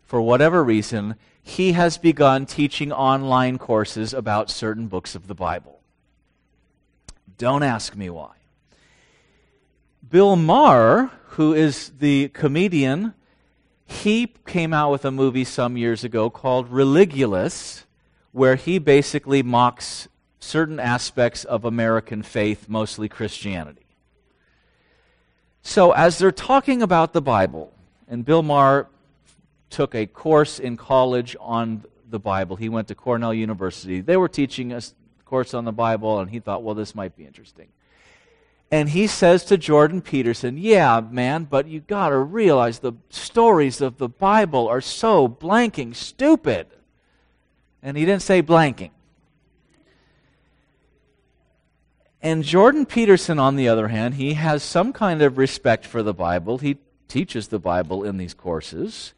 For 0.07 0.23
whatever 0.23 0.65
reason, 0.65 1.17
he 1.43 1.73
has 1.73 1.99
begun 1.99 2.47
teaching 2.47 2.91
online 2.91 3.59
courses 3.59 4.15
about 4.15 4.49
certain 4.49 4.87
books 4.87 5.15
of 5.15 5.27
the 5.27 5.35
Bible. 5.35 5.81
Don't 7.37 7.63
ask 7.63 7.95
me 7.95 8.09
why. 8.09 8.31
Bill 10.09 10.35
Maher, 10.35 11.11
who 11.37 11.53
is 11.53 11.91
the 11.99 12.29
comedian, 12.29 13.13
he 13.85 14.33
came 14.47 14.73
out 14.73 14.91
with 14.91 15.05
a 15.05 15.11
movie 15.11 15.45
some 15.45 15.77
years 15.77 16.03
ago 16.05 16.31
called 16.31 16.71
Religulous, 16.71 17.85
where 18.33 18.57
he 18.57 18.79
basically 18.79 19.43
mocks 19.43 20.09
certain 20.39 20.81
aspects 20.81 21.45
of 21.45 21.67
American 21.67 22.23
faith, 22.23 22.67
mostly 22.67 23.11
Christianity. 23.11 23.90
So, 25.63 25.93
as 25.93 26.19
they're 26.19 26.33
talking 26.33 26.83
about 26.83 27.13
the 27.13 27.21
Bible, 27.21 27.73
and 28.09 28.25
Bill 28.25 28.43
Maher 28.43 28.89
took 29.69 29.95
a 29.95 30.07
course 30.07 30.59
in 30.59 30.77
college 30.77 31.37
on 31.39 31.85
the 32.09 32.19
Bible, 32.19 32.57
he 32.57 32.69
went 32.69 32.89
to 32.89 32.95
Cornell 32.95 33.35
University. 33.35 34.01
They 34.01 34.17
were 34.17 34.29
teaching 34.29 34.73
a 34.73 34.81
course 35.25 35.55
on 35.55 35.65
the 35.65 35.73
Bible, 35.73 36.19
and 36.19 36.31
he 36.31 36.41
thought, 36.41 36.63
well, 36.63 36.75
this 36.75 36.95
might 36.95 37.17
be 37.17 37.25
interesting. 37.25 37.69
And 38.73 38.89
he 38.89 39.07
says 39.07 39.45
to 39.47 39.59
Jordan 39.59 40.01
Peterson, 40.01 40.57
Yeah, 40.57 41.01
man, 41.01 41.45
but 41.45 41.67
you 41.67 41.81
got 41.81 42.11
to 42.11 42.19
realize 42.19 42.79
the 42.79 42.93
stories 43.09 43.81
of 43.81 43.99
the 43.99 44.09
Bible 44.09 44.69
are 44.69 44.81
so 44.81 45.29
blanking 45.29 45.95
stupid. 45.95 46.69
And 47.83 47.97
he 47.97 48.05
didn't 48.05 48.23
say 48.23 48.43
blanking. 48.43 48.91
And 52.23 52.45
Jordan 52.45 52.85
Peterson, 52.85 53.39
on 53.39 53.57
the 53.57 53.69
other 53.69 53.89
hand, 53.89 54.15
he 54.15 54.35
has 54.35 54.63
some 54.63 54.93
kind 54.93 55.23
of 55.23 55.39
respect 55.39 55.87
for 55.87 56.03
the 56.03 56.13
Bible. 56.13 56.59
He 56.59 56.77
teaches 57.09 57.49
the 57.49 57.59
Bible 57.59 58.05
in 58.05 58.19
these 58.19 58.35
courses. 58.35 59.15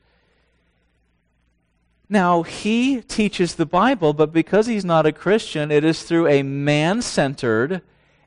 Now, 2.09 2.43
he 2.43 3.01
teaches 3.01 3.55
the 3.55 3.67
Bible, 3.67 4.13
but 4.13 4.33
because 4.33 4.67
he's 4.67 4.85
not 4.85 5.07
a 5.07 5.13
Christian, 5.13 5.71
it 5.71 5.83
is 5.83 6.03
through 6.03 6.29
a 6.29 6.43
man 6.43 7.03
centered, 7.03 7.83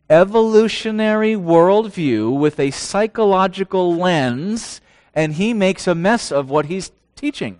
evolutionary 0.09 1.35
worldview 1.35 2.37
with 2.37 2.59
a 2.59 2.71
psychological 2.71 3.95
lens, 3.95 4.81
and 5.13 5.33
he 5.33 5.53
makes 5.53 5.87
a 5.87 5.95
mess 5.95 6.31
of 6.31 6.49
what 6.49 6.65
he's 6.65 6.91
teaching. 7.15 7.59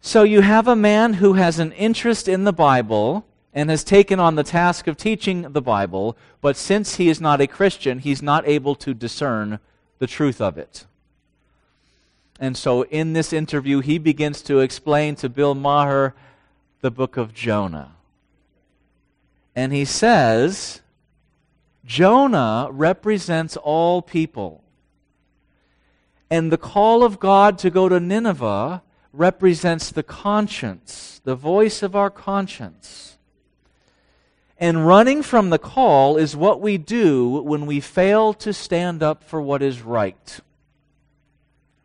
So 0.00 0.24
you 0.24 0.40
have 0.40 0.66
a 0.66 0.76
man 0.76 1.14
who 1.14 1.34
has 1.34 1.58
an 1.58 1.72
interest 1.72 2.28
in 2.28 2.44
the 2.44 2.52
Bible 2.52 3.24
and 3.54 3.68
has 3.68 3.84
taken 3.84 4.18
on 4.18 4.34
the 4.34 4.42
task 4.42 4.86
of 4.86 4.96
teaching 4.96 5.52
the 5.52 5.62
Bible, 5.62 6.16
but 6.40 6.56
since 6.56 6.96
he 6.96 7.08
is 7.08 7.20
not 7.20 7.40
a 7.40 7.46
Christian, 7.46 7.98
he's 7.98 8.22
not 8.22 8.46
able 8.48 8.74
to 8.76 8.94
discern 8.94 9.58
the 9.98 10.06
truth 10.06 10.40
of 10.40 10.56
it. 10.56 10.86
And 12.40 12.56
so 12.56 12.82
in 12.86 13.12
this 13.12 13.32
interview, 13.32 13.80
he 13.80 13.98
begins 13.98 14.42
to 14.42 14.60
explain 14.60 15.14
to 15.16 15.28
Bill 15.28 15.54
Maher 15.54 16.14
the 16.80 16.90
book 16.90 17.16
of 17.16 17.34
Jonah. 17.34 17.92
And 19.54 19.72
he 19.72 19.84
says, 19.84 20.80
Jonah 21.84 22.68
represents 22.70 23.56
all 23.56 24.02
people. 24.02 24.64
And 26.30 26.50
the 26.50 26.58
call 26.58 27.04
of 27.04 27.20
God 27.20 27.58
to 27.58 27.70
go 27.70 27.88
to 27.88 28.00
Nineveh 28.00 28.82
represents 29.12 29.90
the 29.90 30.02
conscience, 30.02 31.20
the 31.24 31.34
voice 31.34 31.82
of 31.82 31.94
our 31.94 32.08
conscience. 32.08 33.18
And 34.62 34.86
running 34.86 35.24
from 35.24 35.50
the 35.50 35.58
call 35.58 36.16
is 36.16 36.36
what 36.36 36.60
we 36.60 36.78
do 36.78 37.42
when 37.42 37.66
we 37.66 37.80
fail 37.80 38.32
to 38.34 38.52
stand 38.52 39.02
up 39.02 39.24
for 39.24 39.42
what 39.42 39.60
is 39.60 39.82
right. 39.82 40.38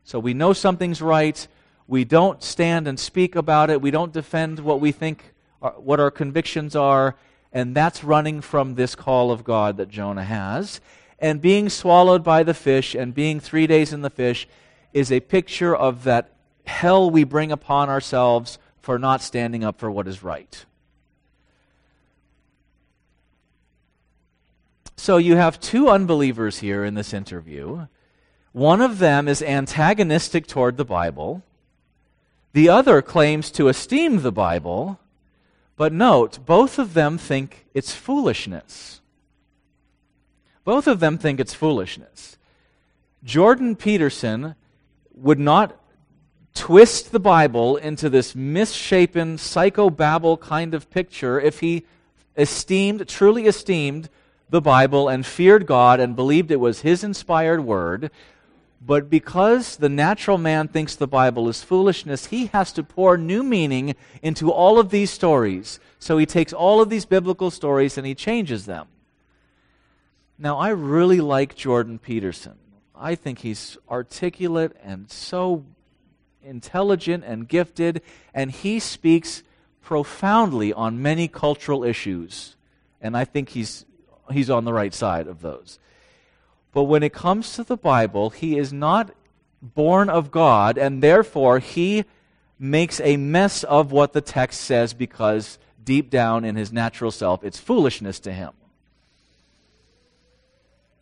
So 0.03 0.19
we 0.19 0.35
know 0.35 0.53
something's 0.53 1.01
right. 1.01 1.47
We 1.87 2.05
don't 2.05 2.43
stand 2.43 2.87
and 2.87 2.99
speak 2.99 3.35
about 3.35 3.71
it. 3.71 3.81
We 3.81 3.89
don't 3.89 4.13
defend 4.13 4.59
what 4.59 4.79
we 4.79 4.91
think, 4.91 5.33
uh, 5.59 5.71
what 5.71 5.99
our 5.99 6.11
convictions 6.11 6.75
are. 6.75 7.15
And 7.51 7.73
that's 7.73 8.03
running 8.03 8.41
from 8.41 8.75
this 8.75 8.93
call 8.93 9.31
of 9.31 9.43
God 9.43 9.77
that 9.77 9.89
Jonah 9.89 10.23
has. 10.23 10.79
And 11.17 11.41
being 11.41 11.69
swallowed 11.69 12.23
by 12.23 12.43
the 12.43 12.53
fish 12.53 12.93
and 12.93 13.11
being 13.11 13.39
three 13.39 13.65
days 13.65 13.91
in 13.91 14.03
the 14.03 14.11
fish 14.11 14.47
is 14.93 15.11
a 15.11 15.19
picture 15.19 15.75
of 15.75 16.03
that 16.03 16.29
hell 16.67 17.09
we 17.09 17.23
bring 17.23 17.51
upon 17.51 17.89
ourselves 17.89 18.59
for 18.79 18.99
not 18.99 19.23
standing 19.23 19.63
up 19.63 19.79
for 19.79 19.89
what 19.89 20.07
is 20.07 20.21
right. 20.21 20.63
So 24.97 25.17
you 25.17 25.35
have 25.35 25.59
two 25.59 25.89
unbelievers 25.89 26.59
here 26.59 26.83
in 26.83 26.95
this 26.95 27.13
interview. 27.13 27.87
One 28.51 28.81
of 28.81 28.97
them 28.97 29.27
is 29.27 29.43
antagonistic 29.43 30.47
toward 30.47 30.75
the 30.75 30.85
Bible. 30.85 31.43
The 32.53 32.69
other 32.69 33.03
claims 33.03 33.51
to 33.51 33.67
esteem 33.67 34.23
the 34.23 34.31
Bible. 34.31 34.99
But 35.75 35.93
note, 35.93 36.43
both 36.45 36.79
of 36.79 36.95
them 36.95 37.19
think 37.19 37.67
it's 37.75 37.93
foolishness. 37.93 38.99
Both 40.63 40.87
of 40.87 40.99
them 40.99 41.19
think 41.19 41.39
it's 41.39 41.53
foolishness. 41.53 42.37
Jordan 43.23 43.75
Peterson 43.75 44.55
would 45.13 45.39
not 45.39 45.79
twist 46.55 47.11
the 47.11 47.19
Bible 47.19 47.77
into 47.77 48.09
this 48.09 48.33
misshapen 48.33 49.37
psychobabble 49.37 50.39
kind 50.39 50.73
of 50.73 50.89
picture 50.89 51.39
if 51.39 51.59
he 51.59 51.85
esteemed, 52.35 53.07
truly 53.07 53.45
esteemed 53.45 54.09
the 54.49 54.61
Bible 54.61 55.09
and 55.09 55.25
feared 55.25 55.65
God 55.65 55.99
and 55.99 56.15
believed 56.15 56.51
it 56.51 56.59
was 56.59 56.81
his 56.81 57.03
inspired 57.03 57.61
word. 57.61 58.11
But 58.79 59.09
because 59.09 59.77
the 59.77 59.89
natural 59.89 60.37
man 60.37 60.67
thinks 60.67 60.95
the 60.95 61.07
Bible 61.07 61.49
is 61.49 61.63
foolishness, 61.63 62.27
he 62.27 62.47
has 62.47 62.71
to 62.73 62.83
pour 62.83 63.17
new 63.17 63.43
meaning 63.43 63.95
into 64.21 64.51
all 64.51 64.79
of 64.79 64.89
these 64.89 65.09
stories. 65.09 65.79
So 65.99 66.17
he 66.17 66.25
takes 66.25 66.53
all 66.53 66.79
of 66.79 66.89
these 66.89 67.05
biblical 67.05 67.49
stories 67.49 67.97
and 67.97 68.05
he 68.05 68.15
changes 68.15 68.65
them. 68.65 68.87
Now, 70.37 70.59
I 70.59 70.69
really 70.69 71.19
like 71.19 71.55
Jordan 71.55 71.97
Peterson. 71.97 72.57
I 72.95 73.15
think 73.15 73.39
he's 73.39 73.77
articulate 73.89 74.75
and 74.83 75.09
so 75.09 75.65
intelligent 76.43 77.23
and 77.25 77.47
gifted, 77.47 78.01
and 78.33 78.51
he 78.51 78.79
speaks 78.79 79.43
profoundly 79.81 80.71
on 80.71 81.01
many 81.01 81.27
cultural 81.27 81.83
issues. 81.83 82.55
And 83.01 83.17
I 83.17 83.25
think 83.25 83.49
he's, 83.49 83.85
he's 84.31 84.49
on 84.49 84.65
the 84.65 84.73
right 84.73 84.93
side 84.93 85.27
of 85.27 85.41
those. 85.41 85.79
But 86.73 86.83
when 86.83 87.03
it 87.03 87.13
comes 87.13 87.53
to 87.53 87.63
the 87.63 87.77
Bible, 87.77 88.29
he 88.29 88.57
is 88.57 88.71
not 88.71 89.11
born 89.61 90.09
of 90.09 90.31
God, 90.31 90.77
and 90.77 91.01
therefore 91.01 91.59
he 91.59 92.05
makes 92.59 92.99
a 93.01 93.17
mess 93.17 93.63
of 93.63 93.91
what 93.91 94.13
the 94.13 94.21
text 94.21 94.61
says 94.61 94.93
because 94.93 95.57
deep 95.83 96.09
down 96.09 96.43
in 96.43 96.55
his 96.55 96.71
natural 96.71 97.11
self, 97.11 97.43
it's 97.43 97.59
foolishness 97.59 98.19
to 98.19 98.31
him. 98.31 98.51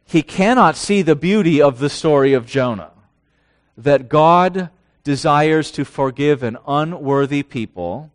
He 0.05 0.21
cannot 0.21 0.75
see 0.75 1.01
the 1.01 1.15
beauty 1.15 1.61
of 1.61 1.79
the 1.79 1.89
story 1.89 2.33
of 2.33 2.45
Jonah. 2.45 2.91
That 3.77 4.07
God 4.07 4.69
desires 5.03 5.71
to 5.71 5.83
forgive 5.83 6.43
an 6.43 6.57
unworthy 6.67 7.43
people, 7.43 8.11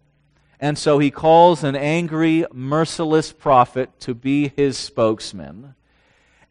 and 0.61 0.77
so 0.77 0.99
he 0.99 1.11
calls 1.11 1.65
an 1.65 1.75
angry, 1.75 2.45
merciless 2.53 3.33
prophet 3.33 3.99
to 4.01 4.15
be 4.15 4.49
his 4.49 4.77
spokesman. 4.77 5.75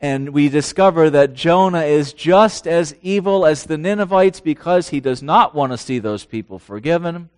And 0.01 0.29
we 0.29 0.49
discover 0.49 1.11
that 1.11 1.35
Jonah 1.35 1.83
is 1.83 2.13
just 2.13 2.65
as 2.65 2.95
evil 3.03 3.45
as 3.45 3.65
the 3.65 3.77
Ninevites 3.77 4.39
because 4.39 4.89
he 4.89 4.99
does 4.99 5.21
not 5.21 5.53
want 5.53 5.73
to 5.73 5.77
see 5.77 5.99
those 5.99 6.25
people 6.25 6.57
forgiven. 6.57 7.29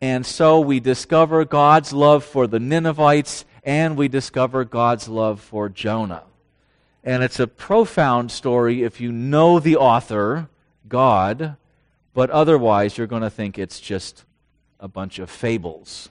And 0.00 0.26
so 0.26 0.60
we 0.60 0.78
discover 0.78 1.44
God's 1.46 1.92
love 1.92 2.22
for 2.22 2.46
the 2.46 2.60
Ninevites 2.60 3.46
and 3.64 3.96
we 3.96 4.08
discover 4.08 4.64
God's 4.64 5.08
love 5.08 5.40
for 5.40 5.70
Jonah. 5.70 6.24
And 7.02 7.22
it's 7.22 7.40
a 7.40 7.46
profound 7.46 8.30
story 8.30 8.82
if 8.82 9.00
you 9.00 9.10
know 9.10 9.58
the 9.58 9.76
author, 9.76 10.48
God, 10.86 11.56
but 12.12 12.28
otherwise, 12.30 12.98
you're 12.98 13.06
going 13.06 13.22
to 13.22 13.30
think 13.30 13.58
it's 13.58 13.80
just 13.80 14.24
a 14.82 14.88
bunch 14.88 15.18
of 15.18 15.30
fables. 15.30 16.10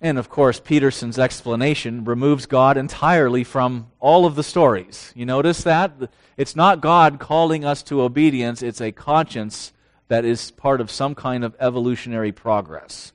And 0.00 0.16
of 0.16 0.28
course, 0.28 0.60
Peterson's 0.60 1.18
explanation 1.18 2.04
removes 2.04 2.46
God 2.46 2.76
entirely 2.76 3.42
from 3.42 3.90
all 3.98 4.26
of 4.26 4.36
the 4.36 4.44
stories. 4.44 5.12
You 5.16 5.26
notice 5.26 5.64
that? 5.64 5.92
It's 6.36 6.54
not 6.54 6.80
God 6.80 7.18
calling 7.18 7.64
us 7.64 7.82
to 7.84 8.02
obedience, 8.02 8.62
it's 8.62 8.80
a 8.80 8.92
conscience 8.92 9.72
that 10.06 10.24
is 10.24 10.52
part 10.52 10.80
of 10.80 10.90
some 10.90 11.14
kind 11.14 11.44
of 11.44 11.56
evolutionary 11.58 12.32
progress. 12.32 13.12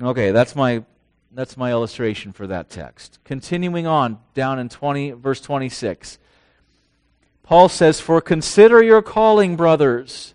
Okay, 0.00 0.30
that's 0.30 0.56
my 0.56 0.84
that's 1.32 1.56
my 1.56 1.70
illustration 1.70 2.32
for 2.32 2.46
that 2.46 2.70
text. 2.70 3.18
Continuing 3.24 3.86
on 3.86 4.18
down 4.32 4.58
in 4.58 4.70
20 4.70 5.10
verse 5.12 5.40
26. 5.42 6.18
Paul 7.42 7.68
says, 7.68 8.00
For 8.00 8.20
consider 8.20 8.82
your 8.82 9.02
calling, 9.02 9.56
brothers. 9.56 10.34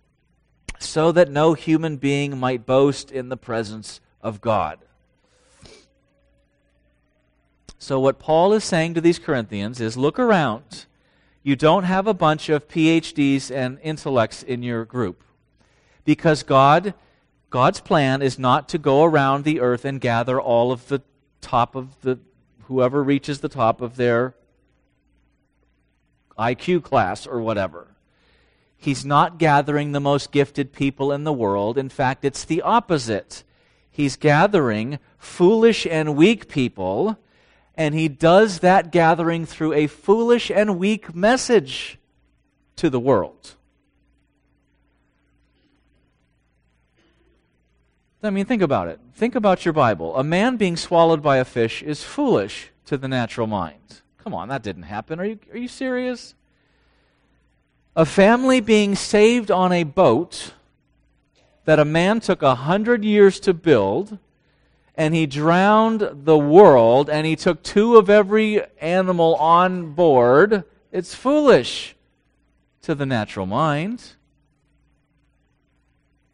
so 0.83 1.11
that 1.11 1.29
no 1.29 1.53
human 1.53 1.97
being 1.97 2.37
might 2.37 2.65
boast 2.65 3.11
in 3.11 3.29
the 3.29 3.37
presence 3.37 4.01
of 4.21 4.41
God. 4.41 4.79
So, 7.77 7.99
what 7.99 8.19
Paul 8.19 8.53
is 8.53 8.63
saying 8.63 8.93
to 8.93 9.01
these 9.01 9.17
Corinthians 9.17 9.81
is 9.81 9.97
look 9.97 10.19
around. 10.19 10.85
You 11.43 11.55
don't 11.55 11.83
have 11.83 12.05
a 12.05 12.13
bunch 12.13 12.49
of 12.49 12.67
PhDs 12.67 13.49
and 13.49 13.79
intellects 13.81 14.43
in 14.43 14.61
your 14.61 14.85
group. 14.85 15.23
Because 16.05 16.43
God, 16.43 16.93
God's 17.49 17.79
plan 17.79 18.21
is 18.21 18.37
not 18.37 18.69
to 18.69 18.77
go 18.77 19.03
around 19.03 19.43
the 19.43 19.59
earth 19.59 19.83
and 19.83 19.99
gather 19.99 20.39
all 20.39 20.71
of 20.71 20.87
the 20.89 21.01
top 21.41 21.75
of 21.75 21.99
the, 22.01 22.19
whoever 22.65 23.03
reaches 23.03 23.39
the 23.39 23.49
top 23.49 23.81
of 23.81 23.95
their 23.95 24.35
IQ 26.37 26.83
class 26.83 27.25
or 27.25 27.41
whatever. 27.41 27.87
He's 28.81 29.05
not 29.05 29.37
gathering 29.37 29.91
the 29.91 29.99
most 29.99 30.31
gifted 30.31 30.73
people 30.73 31.11
in 31.11 31.23
the 31.23 31.31
world. 31.31 31.77
In 31.77 31.87
fact, 31.87 32.25
it's 32.25 32.43
the 32.43 32.63
opposite. 32.63 33.43
He's 33.91 34.15
gathering 34.15 34.97
foolish 35.19 35.85
and 35.85 36.15
weak 36.15 36.47
people, 36.47 37.19
and 37.75 37.93
he 37.93 38.07
does 38.07 38.61
that 38.61 38.91
gathering 38.91 39.45
through 39.45 39.73
a 39.73 39.85
foolish 39.85 40.49
and 40.49 40.79
weak 40.79 41.13
message 41.13 41.99
to 42.77 42.89
the 42.89 42.99
world. 42.99 43.53
I 48.23 48.31
mean, 48.31 48.45
think 48.45 48.63
about 48.63 48.87
it. 48.87 48.99
Think 49.13 49.35
about 49.35 49.63
your 49.63 49.75
Bible. 49.75 50.17
A 50.17 50.23
man 50.23 50.57
being 50.57 50.75
swallowed 50.75 51.21
by 51.21 51.37
a 51.37 51.45
fish 51.45 51.83
is 51.83 52.03
foolish 52.03 52.71
to 52.85 52.97
the 52.97 53.07
natural 53.07 53.45
mind. 53.45 54.01
Come 54.17 54.33
on, 54.33 54.49
that 54.49 54.63
didn't 54.63 54.83
happen. 54.83 55.19
Are 55.19 55.25
you, 55.25 55.37
are 55.51 55.57
you 55.59 55.67
serious? 55.67 56.33
A 57.95 58.05
family 58.05 58.61
being 58.61 58.95
saved 58.95 59.51
on 59.51 59.73
a 59.73 59.83
boat 59.83 60.53
that 61.65 61.79
a 61.79 61.85
man 61.85 62.21
took 62.21 62.41
a 62.41 62.55
hundred 62.55 63.03
years 63.03 63.39
to 63.41 63.53
build, 63.53 64.17
and 64.95 65.13
he 65.13 65.25
drowned 65.25 66.09
the 66.23 66.37
world, 66.37 67.09
and 67.09 67.27
he 67.27 67.35
took 67.35 67.63
two 67.63 67.97
of 67.97 68.09
every 68.09 68.61
animal 68.79 69.35
on 69.35 69.91
board, 69.91 70.63
it's 70.91 71.13
foolish 71.13 71.95
to 72.81 72.95
the 72.95 73.05
natural 73.05 73.45
mind. 73.45 74.13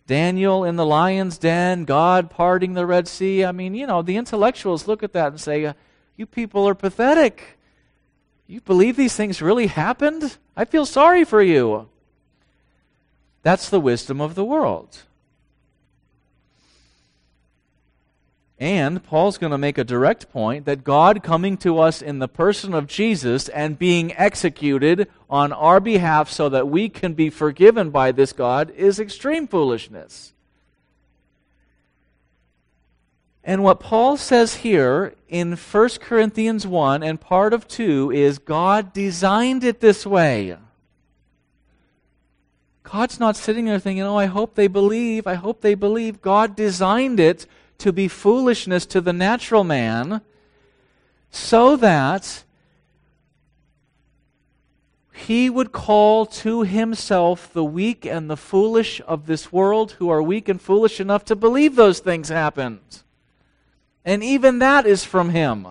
Daniel 0.05 0.63
in 0.63 0.77
the 0.77 0.85
lion's 0.85 1.37
den, 1.37 1.85
God 1.85 2.29
parting 2.29 2.73
the 2.73 2.85
Red 2.85 3.07
Sea. 3.07 3.43
I 3.43 3.51
mean, 3.51 3.73
you 3.73 3.85
know, 3.85 4.01
the 4.01 4.15
intellectuals 4.15 4.87
look 4.87 5.03
at 5.03 5.13
that 5.13 5.27
and 5.27 5.41
say, 5.41 5.73
You 6.15 6.25
people 6.25 6.67
are 6.67 6.75
pathetic. 6.75 7.56
You 8.47 8.61
believe 8.61 8.95
these 8.95 9.15
things 9.15 9.41
really 9.41 9.67
happened? 9.67 10.37
I 10.55 10.63
feel 10.65 10.85
sorry 10.85 11.25
for 11.25 11.41
you. 11.41 11.89
That's 13.43 13.69
the 13.69 13.79
wisdom 13.79 14.21
of 14.21 14.35
the 14.35 14.45
world. 14.45 15.03
And 18.59 19.03
Paul's 19.03 19.37
going 19.37 19.51
to 19.51 19.57
make 19.57 19.77
a 19.77 19.83
direct 19.83 20.31
point 20.31 20.65
that 20.65 20.83
God 20.83 21.21
coming 21.21 21.57
to 21.57 21.77
us 21.77 22.01
in 22.01 22.19
the 22.19 22.27
person 22.27 22.73
of 22.73 22.87
Jesus 22.87 23.49
and 23.49 23.77
being 23.77 24.15
executed 24.15 25.07
on 25.29 25.53
our 25.53 25.79
behalf 25.79 26.31
so 26.31 26.49
that 26.49 26.67
we 26.67 26.89
can 26.89 27.13
be 27.13 27.29
forgiven 27.29 27.91
by 27.91 28.11
this 28.11 28.33
God 28.33 28.71
is 28.71 28.99
extreme 28.99 29.47
foolishness. 29.47 30.33
And 33.47 33.63
what 33.63 33.79
Paul 33.79 34.17
says 34.17 34.55
here 34.55 35.15
in 35.29 35.53
1 35.53 35.89
Corinthians 36.01 36.67
1 36.67 37.01
and 37.01 37.19
part 37.19 37.53
of 37.53 37.65
2 37.65 38.11
is 38.11 38.39
God 38.39 38.91
designed 38.91 39.63
it 39.63 39.79
this 39.79 40.05
way. 40.05 40.57
God's 42.83 43.21
not 43.21 43.37
sitting 43.37 43.63
there 43.63 43.79
thinking, 43.79 44.03
oh, 44.03 44.17
I 44.17 44.25
hope 44.25 44.55
they 44.55 44.67
believe. 44.67 45.25
I 45.25 45.35
hope 45.35 45.61
they 45.61 45.75
believe. 45.75 46.21
God 46.21 46.57
designed 46.57 47.21
it 47.21 47.45
to 47.77 47.93
be 47.93 48.09
foolishness 48.09 48.85
to 48.87 48.99
the 48.99 49.13
natural 49.13 49.63
man, 49.63 50.19
so 51.31 51.77
that 51.77 52.43
he 55.13 55.49
would 55.49 55.71
call 55.71 56.25
to 56.25 56.63
himself 56.63 57.53
the 57.53 57.63
weak 57.63 58.05
and 58.05 58.29
the 58.29 58.35
foolish 58.35 58.99
of 59.07 59.25
this 59.25 59.53
world 59.53 59.93
who 59.93 60.09
are 60.09 60.21
weak 60.21 60.49
and 60.49 60.61
foolish 60.61 60.99
enough 60.99 61.23
to 61.23 61.35
believe 61.35 61.77
those 61.77 61.99
things 61.99 62.27
happened. 62.27 63.03
And 64.07 64.23
even 64.23 64.59
that 64.59 64.85
is 64.87 65.03
from 65.03 65.31
him. 65.31 65.67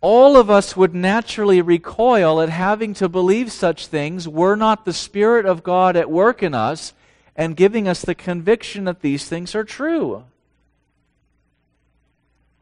All 0.00 0.38
of 0.38 0.48
us 0.48 0.74
would 0.74 0.94
naturally 0.94 1.60
recoil 1.60 2.40
at 2.40 2.48
having 2.48 2.94
to 2.94 3.10
believe 3.10 3.52
such 3.52 3.88
things 3.88 4.26
were 4.26 4.56
not 4.56 4.86
the 4.86 4.94
Spirit 4.94 5.44
of 5.44 5.62
God 5.62 5.96
at 5.96 6.10
work 6.10 6.42
in 6.42 6.54
us 6.54 6.94
and 7.36 7.58
giving 7.58 7.86
us 7.86 8.00
the 8.00 8.14
conviction 8.14 8.84
that 8.84 9.02
these 9.02 9.28
things 9.28 9.54
are 9.54 9.64
true. 9.64 10.24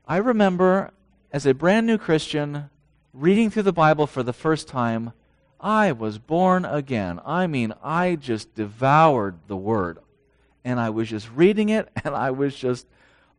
I 0.08 0.16
remember 0.16 0.90
as 1.30 1.46
a 1.46 1.54
brand 1.54 1.86
new 1.86 1.98
Christian 1.98 2.68
reading 3.12 3.48
through 3.48 3.62
the 3.62 3.72
Bible 3.72 4.08
for 4.08 4.24
the 4.24 4.32
first 4.32 4.66
time, 4.66 5.12
I 5.60 5.92
was 5.92 6.18
born 6.18 6.64
again. 6.64 7.20
I 7.24 7.46
mean, 7.46 7.74
I 7.80 8.16
just 8.16 8.56
devoured 8.56 9.36
the 9.46 9.56
Word. 9.56 9.98
And 10.66 10.78
I 10.78 10.90
was 10.90 11.08
just 11.08 11.30
reading 11.34 11.70
it, 11.70 11.88
and 12.04 12.14
I 12.14 12.32
was 12.32 12.54
just 12.54 12.86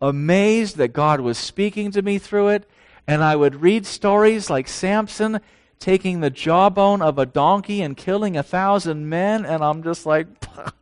amazed 0.01 0.77
that 0.77 0.93
God 0.93 1.21
was 1.21 1.37
speaking 1.37 1.91
to 1.91 2.01
me 2.01 2.17
through 2.17 2.47
it. 2.47 2.67
And 3.05 3.23
I 3.23 3.35
would 3.35 3.61
read 3.61 3.85
stories 3.85 4.49
like 4.49 4.67
Samson 4.67 5.41
taking 5.79 6.21
the 6.21 6.31
jawbone 6.31 7.03
of 7.03 7.19
a 7.19 7.25
donkey 7.25 7.83
and 7.83 7.95
killing 7.95 8.35
a 8.35 8.43
thousand 8.43 9.09
men, 9.09 9.45
and 9.45 9.63
I'm 9.63 9.83
just 9.83 10.05
like, 10.05 10.27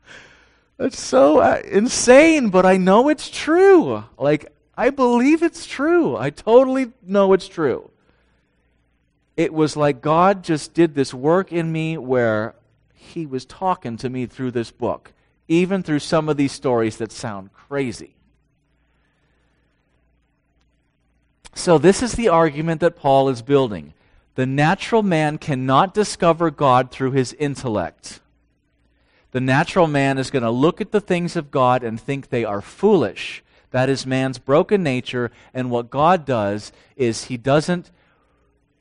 That's 0.77 0.99
so 0.99 1.39
uh, 1.39 1.62
insane, 1.65 2.49
but 2.49 2.65
I 2.65 2.77
know 2.77 3.08
it's 3.08 3.29
true. 3.29 4.03
Like, 4.17 4.51
I 4.77 4.89
believe 4.89 5.41
it's 5.41 5.65
true. 5.65 6.17
I 6.17 6.29
totally 6.29 6.91
know 7.01 7.31
it's 7.34 7.47
true. 7.47 7.89
It 9.38 9.53
was 9.53 9.77
like 9.77 10.01
God 10.01 10.43
just 10.43 10.73
did 10.73 10.95
this 10.95 11.13
work 11.13 11.53
in 11.53 11.71
me 11.71 11.97
where 11.97 12.55
He 12.93 13.25
was 13.25 13.45
talking 13.45 13.95
to 13.97 14.10
me 14.10 14.25
through 14.25 14.51
this 14.51 14.71
book, 14.71 15.13
even 15.47 15.84
through 15.84 15.99
some 15.99 16.29
of 16.29 16.38
these 16.38 16.51
stories 16.51 16.97
that 16.97 17.12
sound 17.12 17.53
crazy. 17.53 18.15
So, 21.53 21.77
this 21.77 22.03
is 22.03 22.13
the 22.13 22.29
argument 22.29 22.81
that 22.81 22.97
Paul 22.97 23.29
is 23.29 23.41
building. 23.41 23.93
The 24.36 24.45
natural 24.45 25.03
man 25.03 25.38
cannot 25.38 25.93
discover 25.93 26.51
God 26.51 26.91
through 26.91 27.12
his 27.12 27.34
intellect 27.34 28.19
the 29.36 29.41
natural 29.41 29.88
man 29.88 30.17
is 30.17 30.31
going 30.31 30.43
to 30.43 30.49
look 30.49 30.79
at 30.79 30.93
the 30.93 31.01
things 31.01 31.36
of 31.36 31.51
God 31.51 31.84
and 31.84 31.99
think 31.99 32.29
they 32.29 32.45
are 32.45 32.62
foolish. 32.62 33.43
That 33.71 33.89
is 33.89 34.05
man's 34.05 34.38
broken 34.38 34.81
nature. 34.81 35.29
And 35.53 35.69
what 35.69 35.89
God 35.89 36.25
does 36.25 36.71
is 36.95 37.25
he 37.25 37.36
doesn't 37.36 37.91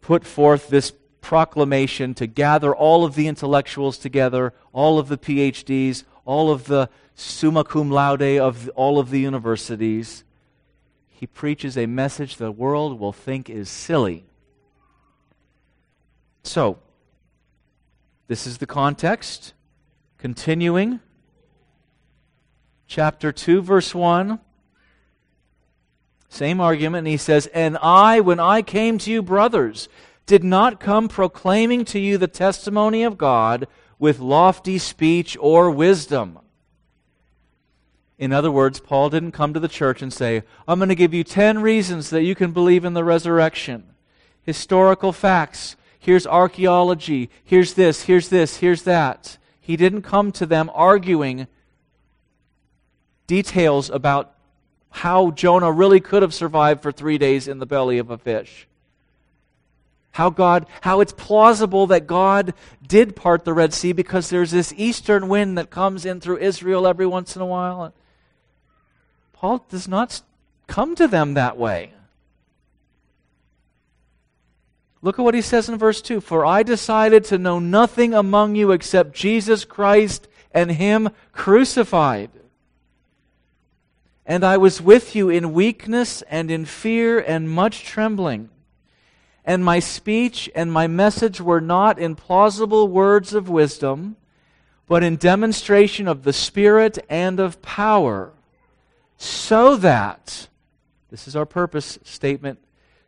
put 0.00 0.24
forth 0.24 0.68
this 0.68 0.92
proclamation 1.20 2.14
to 2.14 2.28
gather 2.28 2.72
all 2.72 3.04
of 3.04 3.16
the 3.16 3.26
intellectuals 3.26 3.98
together, 3.98 4.54
all 4.72 5.00
of 5.00 5.08
the 5.08 5.18
PhDs, 5.18 6.04
all 6.24 6.50
of 6.50 6.64
the 6.64 6.88
summa 7.14 7.64
cum 7.64 7.90
laude 7.90 8.38
of 8.38 8.68
all 8.70 8.98
of 8.98 9.10
the 9.10 9.20
universities. 9.20 10.24
He 11.08 11.26
preaches 11.26 11.76
a 11.76 11.86
message 11.86 12.36
the 12.36 12.52
world 12.52 12.98
will 12.98 13.12
think 13.12 13.48
is 13.48 13.68
silly. 13.68 14.24
So, 16.42 16.78
this 18.26 18.46
is 18.46 18.58
the 18.58 18.66
context. 18.66 19.54
Continuing, 20.18 21.00
chapter 22.86 23.32
2, 23.32 23.62
verse 23.62 23.94
1. 23.94 24.40
Same 26.28 26.60
argument, 26.60 27.00
and 27.00 27.06
he 27.06 27.16
says, 27.16 27.46
And 27.48 27.78
I, 27.80 28.20
when 28.20 28.40
I 28.40 28.62
came 28.62 28.98
to 28.98 29.10
you, 29.10 29.22
brothers, 29.22 29.88
did 30.26 30.42
not 30.42 30.80
come 30.80 31.08
proclaiming 31.08 31.84
to 31.86 31.98
you 31.98 32.18
the 32.18 32.26
testimony 32.26 33.02
of 33.02 33.18
God 33.18 33.68
with 34.04 34.18
lofty 34.18 34.76
speech 34.76 35.34
or 35.40 35.70
wisdom. 35.70 36.38
In 38.18 38.34
other 38.34 38.50
words, 38.50 38.78
Paul 38.78 39.08
didn't 39.08 39.32
come 39.32 39.54
to 39.54 39.60
the 39.60 39.66
church 39.66 40.02
and 40.02 40.12
say, 40.12 40.42
I'm 40.68 40.78
going 40.78 40.90
to 40.90 40.94
give 40.94 41.14
you 41.14 41.24
10 41.24 41.62
reasons 41.62 42.10
that 42.10 42.22
you 42.22 42.34
can 42.34 42.52
believe 42.52 42.84
in 42.84 42.92
the 42.92 43.02
resurrection. 43.02 43.94
Historical 44.42 45.10
facts. 45.10 45.76
Here's 45.98 46.26
archaeology. 46.26 47.30
Here's 47.42 47.72
this, 47.72 48.02
here's 48.02 48.28
this, 48.28 48.58
here's 48.58 48.82
that. 48.82 49.38
He 49.58 49.74
didn't 49.74 50.02
come 50.02 50.32
to 50.32 50.44
them 50.44 50.70
arguing 50.74 51.46
details 53.26 53.88
about 53.88 54.34
how 54.90 55.30
Jonah 55.30 55.72
really 55.72 56.00
could 56.00 56.20
have 56.20 56.34
survived 56.34 56.82
for 56.82 56.92
three 56.92 57.16
days 57.16 57.48
in 57.48 57.58
the 57.58 57.64
belly 57.64 57.96
of 57.96 58.10
a 58.10 58.18
fish. 58.18 58.68
How 60.14 60.30
God, 60.30 60.66
how 60.82 61.00
it's 61.00 61.12
plausible 61.12 61.88
that 61.88 62.06
God 62.06 62.54
did 62.86 63.16
part 63.16 63.44
the 63.44 63.52
Red 63.52 63.72
Sea 63.74 63.90
because 63.90 64.30
there's 64.30 64.52
this 64.52 64.72
eastern 64.76 65.26
wind 65.28 65.58
that 65.58 65.70
comes 65.70 66.06
in 66.06 66.20
through 66.20 66.38
Israel 66.38 66.86
every 66.86 67.04
once 67.04 67.34
in 67.34 67.42
a 67.42 67.46
while. 67.46 67.92
Paul 69.32 69.66
does 69.68 69.88
not 69.88 70.22
come 70.68 70.94
to 70.94 71.08
them 71.08 71.34
that 71.34 71.58
way. 71.58 71.94
Look 75.02 75.18
at 75.18 75.24
what 75.24 75.34
he 75.34 75.42
says 75.42 75.68
in 75.68 75.78
verse 75.78 76.00
2 76.00 76.20
For 76.20 76.46
I 76.46 76.62
decided 76.62 77.24
to 77.24 77.36
know 77.36 77.58
nothing 77.58 78.14
among 78.14 78.54
you 78.54 78.70
except 78.70 79.16
Jesus 79.16 79.64
Christ 79.64 80.28
and 80.52 80.70
Him 80.70 81.10
crucified. 81.32 82.30
And 84.24 84.44
I 84.44 84.58
was 84.58 84.80
with 84.80 85.16
you 85.16 85.28
in 85.28 85.52
weakness 85.52 86.22
and 86.30 86.52
in 86.52 86.66
fear 86.66 87.18
and 87.18 87.50
much 87.50 87.82
trembling. 87.82 88.48
And 89.44 89.64
my 89.64 89.78
speech 89.78 90.50
and 90.54 90.72
my 90.72 90.86
message 90.86 91.40
were 91.40 91.60
not 91.60 91.98
in 91.98 92.14
plausible 92.14 92.88
words 92.88 93.34
of 93.34 93.48
wisdom, 93.48 94.16
but 94.86 95.02
in 95.02 95.16
demonstration 95.16 96.08
of 96.08 96.24
the 96.24 96.32
Spirit 96.32 96.98
and 97.08 97.38
of 97.40 97.60
power, 97.60 98.32
so 99.18 99.76
that, 99.76 100.48
this 101.10 101.28
is 101.28 101.36
our 101.36 101.46
purpose 101.46 101.98
statement, 102.04 102.58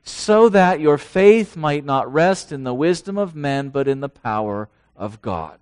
so 0.02 0.48
that 0.50 0.80
your 0.80 0.98
faith 0.98 1.56
might 1.56 1.84
not 1.84 2.12
rest 2.12 2.52
in 2.52 2.64
the 2.64 2.74
wisdom 2.74 3.18
of 3.18 3.34
men, 3.34 3.70
but 3.70 3.88
in 3.88 4.00
the 4.00 4.08
power 4.08 4.68
of 4.94 5.20
God. 5.20 5.58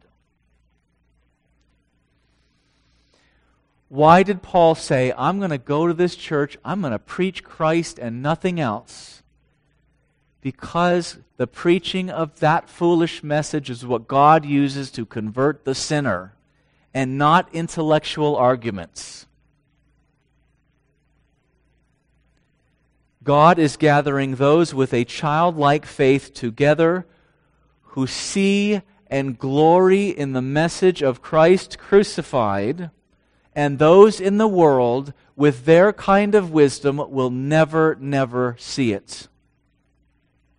Why 3.88 4.24
did 4.24 4.42
Paul 4.42 4.74
say, 4.74 5.12
I'm 5.16 5.38
going 5.38 5.50
to 5.50 5.58
go 5.58 5.86
to 5.86 5.94
this 5.94 6.16
church, 6.16 6.56
I'm 6.64 6.80
going 6.80 6.92
to 6.92 6.98
preach 6.98 7.44
Christ 7.44 7.98
and 7.98 8.22
nothing 8.22 8.58
else? 8.58 9.13
Because 10.44 11.16
the 11.38 11.46
preaching 11.46 12.10
of 12.10 12.38
that 12.40 12.68
foolish 12.68 13.22
message 13.22 13.70
is 13.70 13.86
what 13.86 14.06
God 14.06 14.44
uses 14.44 14.90
to 14.90 15.06
convert 15.06 15.64
the 15.64 15.74
sinner, 15.74 16.34
and 16.92 17.16
not 17.16 17.48
intellectual 17.54 18.36
arguments. 18.36 19.24
God 23.22 23.58
is 23.58 23.78
gathering 23.78 24.34
those 24.34 24.74
with 24.74 24.92
a 24.92 25.06
childlike 25.06 25.86
faith 25.86 26.34
together 26.34 27.06
who 27.94 28.06
see 28.06 28.82
and 29.06 29.38
glory 29.38 30.10
in 30.10 30.34
the 30.34 30.42
message 30.42 31.02
of 31.02 31.22
Christ 31.22 31.78
crucified, 31.78 32.90
and 33.54 33.78
those 33.78 34.20
in 34.20 34.36
the 34.36 34.46
world 34.46 35.14
with 35.36 35.64
their 35.64 35.90
kind 35.90 36.34
of 36.34 36.50
wisdom 36.50 36.98
will 36.98 37.30
never, 37.30 37.96
never 37.98 38.56
see 38.58 38.92
it. 38.92 39.28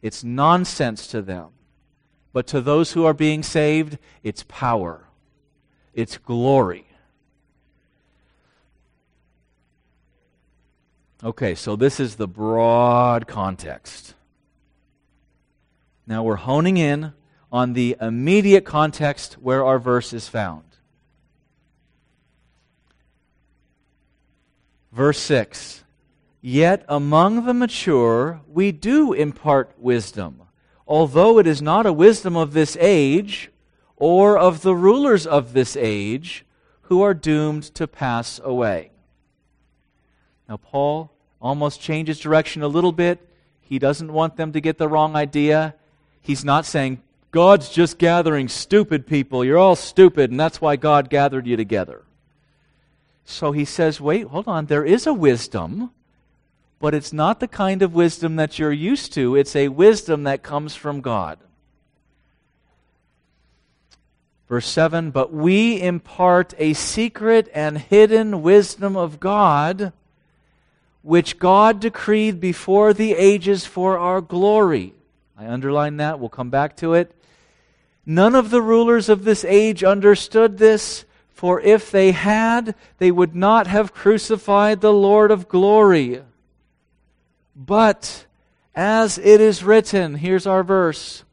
It's 0.06 0.24
nonsense 0.24 1.08
to 1.08 1.24
them. 1.24 1.48
But 2.32 2.46
to 2.48 2.62
those 2.62 2.92
who 2.92 3.06
are 3.06 3.14
being 3.16 3.42
saved, 3.42 3.98
it's 4.22 4.44
power, 4.48 5.08
it's 5.96 6.20
glory. 6.20 6.86
Okay, 11.24 11.56
so 11.56 11.76
this 11.76 12.00
is 12.00 12.18
the 12.18 12.28
broad 12.28 13.26
context. 13.26 14.14
Now 16.06 16.22
we're 16.22 16.36
honing 16.36 16.78
in 16.78 17.14
on 17.52 17.74
the 17.74 17.96
immediate 18.00 18.64
context 18.64 19.40
where 19.40 19.66
our 19.66 19.80
verse 19.80 20.14
is 20.14 20.28
found. 20.28 20.66
Verse 24.92 25.18
6 25.18 25.84
Yet 26.48 26.86
among 26.88 27.48
the 27.48 27.56
mature 27.56 28.42
we 28.48 28.72
do 28.72 29.14
impart 29.14 29.74
wisdom, 29.80 30.44
although 30.88 31.40
it 31.40 31.48
is 31.48 31.60
not 31.60 31.88
a 31.88 31.92
wisdom 31.92 32.38
of 32.38 32.54
this 32.54 32.78
age 32.80 33.50
or 33.96 34.38
of 34.38 34.62
the 34.62 34.76
rulers 34.76 35.26
of 35.26 35.54
this 35.54 35.76
age 35.76 36.46
who 36.84 37.02
are 37.02 37.16
doomed 37.16 37.64
to 37.74 37.88
pass 37.88 38.40
away. 38.44 38.92
Now, 40.48 40.58
Paul 40.58 41.12
almost 41.42 41.82
changes 41.82 42.20
direction 42.20 42.62
a 42.62 42.68
little 42.68 42.92
bit. 42.92 43.28
He 43.60 43.80
doesn't 43.80 44.14
want 44.14 44.38
them 44.38 44.52
to 44.52 44.62
get 44.62 44.78
the 44.78 44.88
wrong 44.88 45.16
idea. 45.16 45.74
He's 46.22 46.46
not 46.46 46.68
saying, 46.68 47.02
God's 47.32 47.70
just 47.70 47.98
gathering 47.98 48.50
stupid 48.50 49.08
people. 49.08 49.44
You're 49.44 49.58
all 49.58 49.76
stupid, 49.76 50.30
and 50.30 50.40
that's 50.40 50.62
why 50.62 50.76
God 50.76 51.10
gathered 51.10 51.48
you 51.48 51.58
together. 51.58 52.04
So 53.24 53.52
he 53.52 53.66
says, 53.66 54.00
wait, 54.00 54.28
hold 54.28 54.48
on. 54.48 54.68
There 54.68 54.86
is 54.86 55.08
a 55.08 55.14
wisdom, 55.16 55.90
but 56.80 56.94
it's 56.94 57.14
not 57.14 57.40
the 57.40 57.48
kind 57.48 57.82
of 57.82 57.94
wisdom 57.94 58.36
that 58.36 58.60
you're 58.60 58.72
used 58.72 59.14
to. 59.14 59.36
It's 59.36 59.56
a 59.56 59.70
wisdom 59.70 60.24
that 60.24 60.44
comes 60.44 60.76
from 60.76 61.02
God. 61.02 61.40
Verse 64.48 64.68
7 64.68 65.12
But 65.12 65.34
we 65.34 65.82
impart 65.82 66.54
a 66.58 66.74
secret 66.74 67.50
and 67.54 67.78
hidden 67.78 68.42
wisdom 68.42 68.96
of 68.96 69.20
God, 69.20 69.94
which 71.02 71.40
God 71.40 71.80
decreed 71.80 72.40
before 72.40 72.94
the 72.94 73.14
ages 73.14 73.66
for 73.66 73.98
our 73.98 74.22
glory. 74.22 74.94
I 75.38 75.48
underline 75.48 75.98
that. 75.98 76.20
We'll 76.20 76.30
come 76.30 76.50
back 76.50 76.78
to 76.78 76.94
it. 76.94 77.12
None 78.06 78.36
of 78.36 78.52
the 78.52 78.62
rulers 78.62 79.10
of 79.10 79.24
this 79.24 79.44
age 79.44 79.84
understood 79.84 80.58
this, 80.58 81.06
for 81.34 81.60
if 81.60 81.90
they 81.90 82.12
had, 82.12 82.76
they 83.00 83.12
would 83.12 83.36
not 83.36 83.68
have 83.68 83.94
crucified 83.94 84.82
the 84.82 84.94
Lord 84.94 85.32
of 85.32 85.48
glory. 85.48 86.22
But, 87.56 88.26
as 88.76 89.18
it 89.18 89.40
is 89.40 89.64
written, 89.64 90.16
here's 90.16 90.46
our 90.46 90.64
verse 90.64 91.24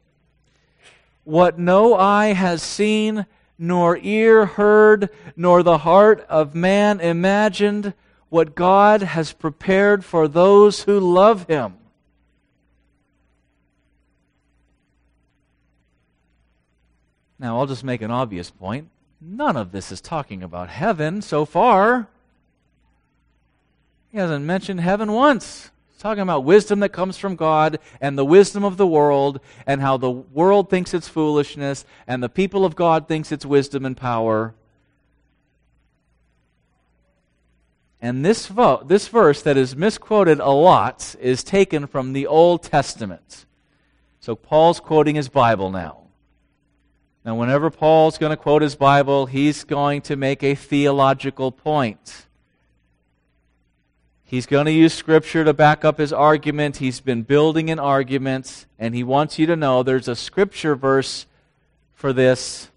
what 1.25 1.57
no 1.57 1.95
eye 1.95 2.33
has 2.33 2.61
seen, 2.61 3.25
nor 3.57 3.97
ear 3.97 4.45
heard, 4.45 5.09
nor 5.35 5.63
the 5.63 5.79
heart 5.79 6.25
of 6.27 6.53
man 6.53 6.99
imagined, 6.99 7.93
what 8.29 8.55
God 8.55 9.01
has 9.01 9.31
prepared 9.31 10.03
for 10.03 10.27
those 10.27 10.83
who 10.83 10.99
love 10.99 11.47
him. 11.47 11.75
Now, 17.39 17.59
I'll 17.59 17.67
just 17.67 17.83
make 17.83 18.01
an 18.01 18.11
obvious 18.11 18.49
point. 18.49 18.89
None 19.21 19.55
of 19.55 19.71
this 19.71 19.91
is 19.91 20.01
talking 20.01 20.41
about 20.41 20.69
heaven 20.69 21.21
so 21.21 21.45
far. 21.45 22.07
He 24.11 24.17
hasn't 24.17 24.45
mentioned 24.45 24.79
heaven 24.81 25.11
once. 25.11 25.69
Talking 26.03 26.23
about 26.23 26.43
wisdom 26.43 26.81
that 26.81 26.89
comes 26.89 27.17
from 27.17 27.37
God 27.37 27.79
and 28.01 28.17
the 28.17 28.25
wisdom 28.25 28.65
of 28.65 28.75
the 28.75 28.85
world 28.85 29.39
and 29.65 29.79
how 29.79 29.95
the 29.95 30.11
world 30.11 30.69
thinks 30.69 30.93
it's 30.93 31.07
foolishness 31.07 31.85
and 32.05 32.21
the 32.21 32.27
people 32.27 32.65
of 32.65 32.75
God 32.75 33.07
thinks 33.07 33.31
it's 33.31 33.45
wisdom 33.45 33.85
and 33.85 33.95
power. 33.95 34.53
And 38.01 38.25
this, 38.25 38.47
vo- 38.47 38.83
this 38.85 39.07
verse 39.07 39.41
that 39.43 39.55
is 39.55 39.77
misquoted 39.77 40.41
a 40.41 40.49
lot 40.49 41.15
is 41.21 41.41
taken 41.41 41.87
from 41.87 42.11
the 42.11 42.27
Old 42.27 42.63
Testament. 42.63 43.45
So 44.19 44.35
Paul's 44.35 44.81
quoting 44.81 45.15
his 45.15 45.29
Bible 45.29 45.71
now. 45.71 45.99
Now, 47.23 47.35
whenever 47.35 47.69
Paul's 47.69 48.17
going 48.17 48.31
to 48.31 48.35
quote 48.35 48.61
his 48.61 48.75
Bible, 48.75 49.27
he's 49.27 49.63
going 49.63 50.01
to 50.01 50.17
make 50.17 50.43
a 50.43 50.53
theological 50.53 51.49
point. 51.49 52.27
He's 54.25 54.45
going 54.45 54.65
to 54.65 54.71
use 54.71 54.93
Scripture 54.93 55.43
to 55.43 55.53
back 55.53 55.85
up 55.85 55.99
his 55.99 56.11
argument. 56.11 56.77
He's 56.77 56.99
been 56.99 57.23
building 57.23 57.69
an 57.69 57.79
argument, 57.79 58.65
and 58.79 58.95
he 58.95 59.03
wants 59.03 59.37
you 59.37 59.45
to 59.47 59.55
know 59.55 59.83
there's 59.83 60.07
a 60.07 60.15
Scripture 60.15 60.75
verse 60.75 61.25
for 61.93 62.13
this. 62.13 62.69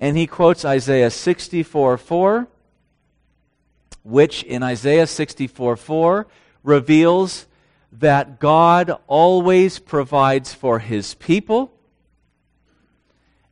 And 0.00 0.16
he 0.16 0.26
quotes 0.26 0.64
Isaiah 0.64 1.10
64 1.10 1.98
4, 1.98 2.48
which 4.02 4.42
in 4.42 4.62
Isaiah 4.62 5.06
64 5.06 5.76
4 5.76 6.26
reveals 6.62 7.46
that 7.92 8.38
God 8.38 8.98
always 9.06 9.78
provides 9.78 10.52
for 10.54 10.78
his 10.78 11.14
people 11.14 11.72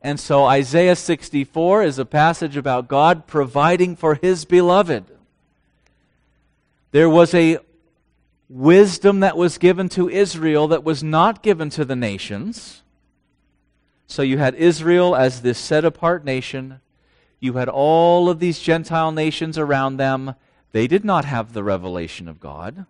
and 0.01 0.19
so 0.19 0.45
Isaiah 0.45 0.95
64 0.95 1.83
is 1.83 1.99
a 1.99 2.05
passage 2.05 2.55
about 2.55 2.87
God 2.87 3.27
providing 3.27 3.95
for 3.95 4.15
his 4.15 4.45
beloved. 4.45 5.03
There 6.91 7.09
was 7.09 7.33
a 7.33 7.59
wisdom 8.49 9.19
that 9.19 9.37
was 9.37 9.57
given 9.57 9.89
to 9.89 10.09
Israel 10.09 10.67
that 10.69 10.83
was 10.83 11.03
not 11.03 11.43
given 11.43 11.69
to 11.71 11.83
the 11.83 11.95
nations. 11.95 12.81
So 14.07 14.21
you 14.21 14.37
had 14.37 14.55
Israel 14.55 15.15
as 15.15 15.41
this 15.41 15.57
set 15.57 15.83
apart 15.83 16.23
nation. 16.23 16.79
You 17.39 17.53
had 17.53 17.67
all 17.67 18.29
of 18.29 18.39
these 18.39 18.59
Gentile 18.59 19.11
nations 19.11 19.57
around 19.57 19.97
them. 19.97 20.35
They 20.71 20.87
did 20.87 21.03
not 21.03 21.25
have 21.25 21.53
the 21.53 21.63
revelation 21.63 22.27
of 22.27 22.39
God. 22.39 22.85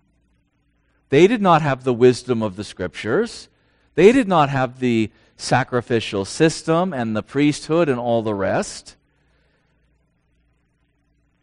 They 1.09 1.25
did 1.25 1.41
not 1.41 1.61
have 1.61 1.83
the 1.83 1.93
wisdom 1.93 2.43
of 2.43 2.55
the 2.55 2.63
scriptures. 2.63 3.49
They 3.95 4.11
did 4.11 4.27
not 4.27 4.49
have 4.49 4.79
the 4.79 5.09
sacrificial 5.37 6.25
system 6.25 6.93
and 6.93 7.15
the 7.15 7.23
priesthood 7.23 7.89
and 7.89 7.99
all 7.99 8.21
the 8.21 8.33
rest. 8.33 8.95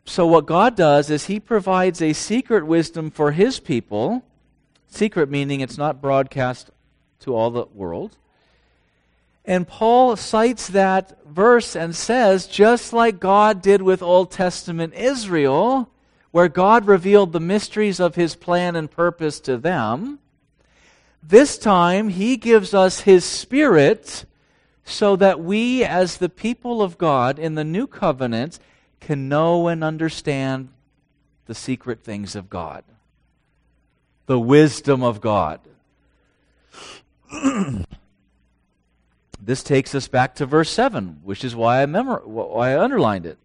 So, 0.05 0.27
what 0.27 0.47
God 0.47 0.77
does 0.77 1.11
is 1.11 1.27
He 1.27 1.41
provides 1.41 2.03
a 2.03 2.13
secret 2.13 2.67
wisdom 2.67 3.11
for 3.11 3.33
His 3.33 3.59
people. 3.59 4.25
Secret 4.89 5.31
meaning 5.31 5.61
it's 5.61 5.79
not 5.79 6.03
broadcast 6.03 6.71
to 7.21 7.35
all 7.35 7.51
the 7.51 7.67
world. 7.73 8.17
And 9.45 9.69
Paul 9.69 10.17
cites 10.17 10.69
that 10.69 11.25
verse 11.27 11.77
and 11.77 11.95
says, 11.95 12.47
just 12.47 12.93
like 12.93 13.21
God 13.21 13.61
did 13.61 13.83
with 13.83 14.03
Old 14.03 14.31
Testament 14.31 14.95
Israel, 14.95 15.91
where 16.31 16.49
God 16.49 16.87
revealed 16.87 17.33
the 17.33 17.41
mysteries 17.41 18.01
of 18.01 18.15
His 18.15 18.37
plan 18.37 18.77
and 18.77 18.91
purpose 18.91 19.41
to 19.41 19.57
them, 19.57 20.19
this 21.23 21.57
time, 21.57 22.11
He 22.11 22.37
gives 22.37 22.75
us 22.75 23.01
His 23.01 23.25
Spirit 23.25 24.25
so 24.85 25.17
that 25.17 25.41
we, 25.41 25.83
as 25.83 26.19
the 26.19 26.29
people 26.29 26.83
of 26.83 26.99
God 26.99 27.39
in 27.39 27.55
the 27.55 27.65
new 27.65 27.87
covenant, 27.87 28.59
can 29.05 29.29
know 29.29 29.69
and 29.69 29.85
understand 29.85 30.71
the 31.47 31.55
secret 31.55 32.03
things 32.03 32.35
of 32.35 32.49
God, 32.49 32.85
the 34.27 34.41
wisdom 34.41 35.03
of 35.03 35.21
God. 35.21 35.61
this 39.41 39.63
takes 39.63 39.95
us 39.95 40.09
back 40.09 40.35
to 40.37 40.47
verse 40.47 40.71
7, 40.71 41.21
which 41.23 41.45
is 41.45 41.55
why 41.55 41.83
I, 41.83 41.87
memor- 41.87 42.23
why 42.25 42.73
I 42.73 42.83
underlined 42.83 43.27
it. 43.27 43.37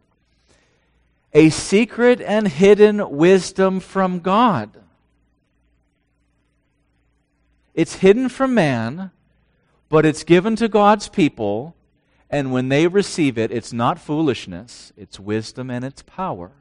A 1.33 1.49
secret 1.49 2.21
and 2.21 2.47
hidden 2.47 3.17
wisdom 3.17 3.81
from 3.81 4.19
God. 4.19 4.69
It's 7.73 7.95
hidden 7.95 8.29
from 8.29 8.53
man, 8.53 9.11
but 9.89 10.05
it's 10.05 10.23
given 10.23 10.55
to 10.55 10.69
God's 10.69 11.09
people, 11.09 11.75
and 12.29 12.51
when 12.51 12.69
they 12.69 12.87
receive 12.87 13.37
it, 13.37 13.51
it's 13.51 13.73
not 13.73 13.99
foolishness, 13.99 14.93
it's 14.95 15.19
wisdom 15.19 15.69
and 15.69 15.83
it's 15.83 16.03
power. 16.03 16.51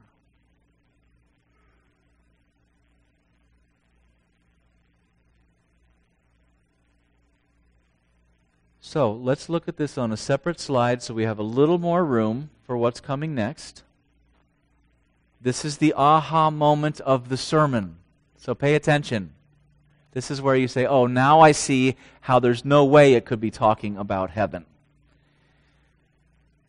So 8.81 9.13
let's 9.13 9.51
look 9.51 9.69
at 9.69 9.77
this 9.77 9.99
on 9.99 10.13
a 10.13 10.17
separate 10.17 10.59
slide 10.59 11.03
so 11.03 11.13
we 11.13 11.25
have 11.25 11.39
a 11.39 11.43
little 11.43 11.77
more 11.77 12.03
room 12.03 12.49
for 12.63 12.75
what's 12.75 13.01
coming 13.01 13.35
next. 13.35 13.83
This 15.43 15.63
is 15.63 15.77
the 15.77 15.93
aha 15.93 16.51
moment 16.51 16.99
of 17.01 17.29
the 17.29 17.37
sermon. 17.37 17.97
So 18.39 18.55
pay 18.55 18.75
attention. 18.75 19.35
This 20.13 20.31
is 20.31 20.41
where 20.41 20.57
you 20.57 20.69
say, 20.69 20.87
oh, 20.87 21.07
now 21.07 21.41
I 21.41 21.53
see 21.53 21.97
how 22.23 22.39
there's 22.39 22.65
no 22.65 22.87
way 22.87 23.13
it 23.13 23.27
could 23.27 23.41
be 23.41 23.51
talking 23.51 23.99
about 23.99 24.31
heaven. 24.31 24.65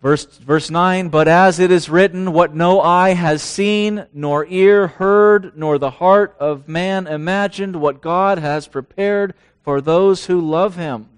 Verse, 0.02 0.26
verse 0.38 0.70
9, 0.70 1.10
but 1.10 1.28
as 1.28 1.60
it 1.60 1.72
is 1.72 1.90
written, 1.90 2.32
what 2.32 2.56
no 2.56 2.80
eye 2.80 3.16
has 3.16 3.42
seen, 3.42 4.06
nor 4.14 4.46
ear 4.46 4.88
heard, 4.88 5.58
nor 5.58 5.78
the 5.78 5.92
heart 5.92 6.38
of 6.40 6.70
man 6.70 7.06
imagined, 7.06 7.76
what 7.76 8.02
God 8.02 8.38
has 8.38 8.66
prepared 8.66 9.34
for 9.62 9.82
those 9.82 10.28
who 10.28 10.40
love 10.40 10.78
him. 10.78 11.10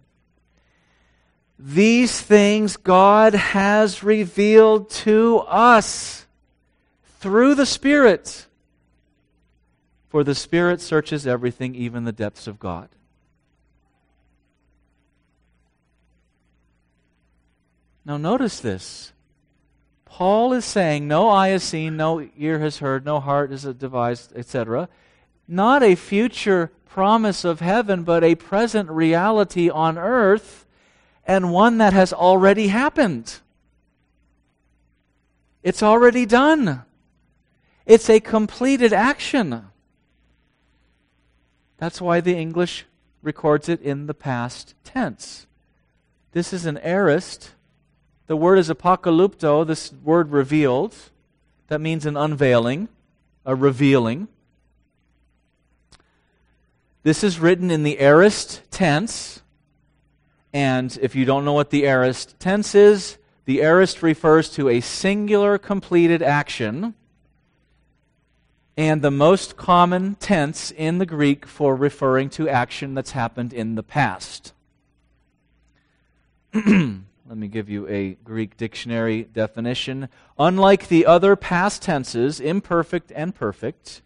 These 1.59 2.21
things 2.21 2.75
God 2.75 3.35
has 3.35 4.01
revealed 4.01 4.89
to 4.89 5.39
us 5.41 6.25
through 7.19 7.53
the 7.53 7.67
Spirit. 7.67 8.47
For 10.09 10.23
the 10.23 10.33
Spirit 10.33 10.81
searches 10.81 11.27
everything, 11.27 11.75
even 11.75 12.03
the 12.03 12.11
depths 12.11 12.47
of 12.47 12.59
God. 12.59 12.89
Now, 18.03 18.17
notice 18.17 18.59
this. 18.59 19.13
Paul 20.05 20.53
is 20.53 20.65
saying, 20.65 21.07
No 21.07 21.29
eye 21.29 21.49
has 21.49 21.63
seen, 21.63 21.97
no 21.97 22.27
ear 22.37 22.59
has 22.59 22.79
heard, 22.79 23.05
no 23.05 23.19
heart 23.19 23.51
is 23.51 23.63
devised, 23.63 24.33
etc. 24.35 24.89
Not 25.47 25.83
a 25.83 25.95
future 25.95 26.71
promise 26.85 27.45
of 27.45 27.61
heaven, 27.61 28.03
but 28.03 28.23
a 28.23 28.35
present 28.35 28.89
reality 28.89 29.69
on 29.69 29.97
earth, 29.97 30.65
and 31.25 31.53
one 31.53 31.77
that 31.77 31.93
has 31.93 32.11
already 32.11 32.67
happened. 32.67 33.39
It's 35.63 35.81
already 35.81 36.25
done. 36.25 36.83
It's 37.85 38.09
a 38.09 38.19
completed 38.19 38.93
action. 38.93 39.67
That's 41.77 42.01
why 42.01 42.19
the 42.19 42.35
English 42.35 42.85
records 43.21 43.69
it 43.69 43.81
in 43.81 44.07
the 44.07 44.13
past 44.13 44.75
tense. 44.83 45.47
This 46.31 46.53
is 46.53 46.65
an 46.65 46.77
aorist 46.79 47.51
the 48.31 48.37
word 48.37 48.57
is 48.57 48.69
apocalypto, 48.69 49.67
this 49.67 49.91
word 50.05 50.31
revealed. 50.31 50.95
That 51.67 51.81
means 51.81 52.05
an 52.05 52.15
unveiling, 52.15 52.87
a 53.45 53.55
revealing. 53.55 54.29
This 57.03 57.25
is 57.25 57.41
written 57.41 57.69
in 57.69 57.83
the 57.83 57.99
aorist 57.99 58.61
tense. 58.71 59.41
And 60.53 60.97
if 61.01 61.13
you 61.13 61.25
don't 61.25 61.43
know 61.43 61.51
what 61.51 61.71
the 61.71 61.85
aorist 61.85 62.39
tense 62.39 62.73
is, 62.73 63.17
the 63.43 63.61
aorist 63.61 64.01
refers 64.01 64.47
to 64.51 64.69
a 64.69 64.79
singular 64.79 65.57
completed 65.57 66.21
action 66.21 66.93
and 68.77 69.01
the 69.01 69.11
most 69.11 69.57
common 69.57 70.15
tense 70.15 70.71
in 70.71 70.99
the 70.99 71.05
Greek 71.05 71.45
for 71.45 71.75
referring 71.75 72.29
to 72.29 72.47
action 72.47 72.93
that's 72.93 73.11
happened 73.11 73.51
in 73.51 73.75
the 73.75 73.83
past. 73.83 74.53
Let 77.31 77.37
me 77.37 77.47
give 77.47 77.69
you 77.69 77.87
a 77.87 78.15
Greek 78.25 78.57
dictionary 78.57 79.23
definition. 79.23 80.09
Unlike 80.37 80.89
the 80.89 81.05
other 81.05 81.37
past 81.37 81.81
tenses, 81.81 82.41
imperfect 82.41 83.09
and 83.15 83.33
perfect, 83.33 84.01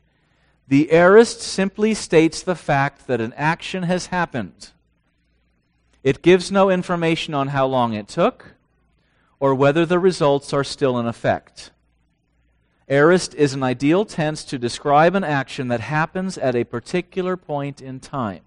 the 0.68 0.92
aorist 0.92 1.42
simply 1.42 1.96
states 1.96 2.44
the 2.44 2.54
fact 2.54 3.08
that 3.08 3.20
an 3.20 3.34
action 3.36 3.82
has 3.82 4.06
happened. 4.06 4.70
It 6.04 6.22
gives 6.22 6.52
no 6.52 6.70
information 6.70 7.34
on 7.34 7.48
how 7.48 7.66
long 7.66 7.96
it 7.96 8.08
took 8.08 8.54
or 9.40 9.56
whether 9.56 9.88
the 9.88 9.98
results 9.98 10.54
are 10.54 10.64
still 10.64 11.00
in 11.00 11.08
effect. 11.08 11.72
Aorist 12.88 13.34
is 13.34 13.56
an 13.56 13.64
ideal 13.64 14.06
tense 14.06 14.44
to 14.44 14.60
describe 14.60 15.16
an 15.16 15.24
action 15.24 15.68
that 15.70 15.80
happens 15.80 16.38
at 16.38 16.56
a 16.56 16.64
particular 16.64 17.36
point 17.36 17.82
in 17.82 18.00
time. 18.00 18.42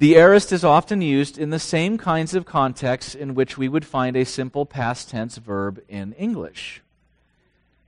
The 0.00 0.16
aorist 0.16 0.50
is 0.50 0.64
often 0.64 1.02
used 1.02 1.36
in 1.36 1.50
the 1.50 1.58
same 1.58 1.98
kinds 1.98 2.34
of 2.34 2.46
contexts 2.46 3.14
in 3.14 3.34
which 3.34 3.58
we 3.58 3.68
would 3.68 3.84
find 3.84 4.16
a 4.16 4.24
simple 4.24 4.64
past 4.64 5.10
tense 5.10 5.36
verb 5.36 5.82
in 5.90 6.14
English. 6.14 6.80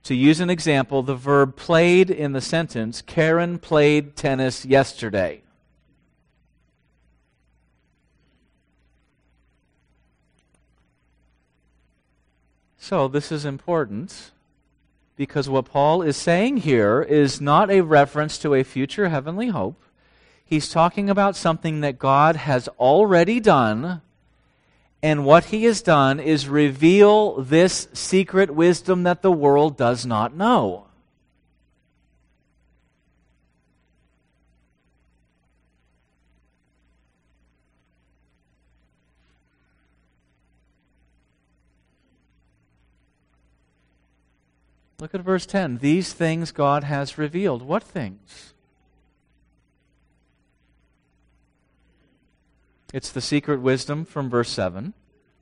To 0.03 0.13
use 0.13 0.39
an 0.39 0.51
example, 0.51 1.01
the 1.01 1.15
verb 1.15 1.55
played 1.55 2.11
in 2.11 2.33
the 2.33 2.39
sentence, 2.39 3.01
Karen 3.01 3.57
played 3.57 4.15
tennis 4.15 4.63
yesterday. 4.63 5.41
So, 12.77 13.07
this 13.07 13.31
is 13.31 13.43
important 13.43 14.29
because 15.15 15.49
what 15.49 15.65
Paul 15.65 16.03
is 16.03 16.15
saying 16.15 16.57
here 16.57 17.01
is 17.01 17.41
not 17.41 17.71
a 17.71 17.81
reference 17.81 18.37
to 18.37 18.53
a 18.53 18.63
future 18.63 19.09
heavenly 19.09 19.47
hope 19.47 19.83
He's 20.45 20.69
talking 20.69 21.09
about 21.09 21.35
something 21.35 21.81
that 21.81 21.97
God 21.97 22.35
has 22.35 22.67
already 22.79 23.39
done. 23.39 24.01
And 25.01 25.25
what 25.25 25.45
he 25.45 25.63
has 25.65 25.81
done 25.81 26.19
is 26.19 26.47
reveal 26.47 27.41
this 27.41 27.87
secret 27.93 28.51
wisdom 28.51 29.03
that 29.03 29.21
the 29.21 29.31
world 29.31 29.77
does 29.77 30.05
not 30.05 30.35
know. 30.35 30.85
Look 45.03 45.13
at 45.13 45.19
verse 45.19 45.45
10. 45.45 45.79
These 45.79 46.13
things 46.13 46.53
God 46.53 46.85
has 46.85 47.17
revealed. 47.17 47.61
What 47.61 47.83
things? 47.83 48.52
It's 52.93 53.09
the 53.09 53.21
secret 53.21 53.59
wisdom 53.59 54.05
from 54.05 54.29
verse 54.29 54.49
7, 54.51 54.93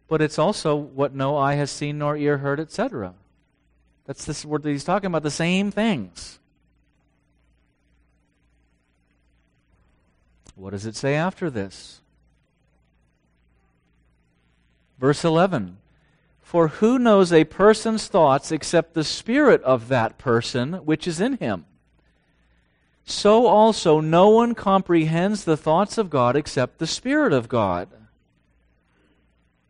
but 0.07 0.21
it's 0.21 0.39
also 0.39 0.75
what 0.75 1.13
no 1.13 1.35
eye 1.37 1.55
has 1.55 1.69
seen 1.69 1.99
nor 1.99 2.15
ear 2.15 2.37
heard, 2.37 2.61
etc. 2.61 3.13
That's 4.05 4.23
this 4.23 4.45
word 4.45 4.63
that 4.63 4.71
he's 4.71 4.85
talking 4.85 5.07
about, 5.07 5.23
the 5.23 5.29
same 5.29 5.69
things. 5.69 6.39
What 10.55 10.71
does 10.71 10.85
it 10.85 10.95
say 10.95 11.15
after 11.15 11.49
this? 11.49 12.01
Verse 14.97 15.25
11 15.25 15.77
For 16.41 16.69
who 16.69 16.97
knows 16.97 17.33
a 17.33 17.43
person's 17.43 18.07
thoughts 18.07 18.51
except 18.51 18.93
the 18.93 19.03
spirit 19.03 19.61
of 19.63 19.89
that 19.89 20.17
person 20.17 20.73
which 20.85 21.05
is 21.05 21.19
in 21.19 21.37
him? 21.37 21.65
So 23.05 23.47
also 23.47 23.99
no 23.99 24.29
one 24.29 24.55
comprehends 24.55 25.43
the 25.43 25.57
thoughts 25.57 25.97
of 25.97 26.09
God 26.09 26.35
except 26.35 26.77
the 26.77 26.87
Spirit 26.87 27.33
of 27.33 27.49
God. 27.49 27.89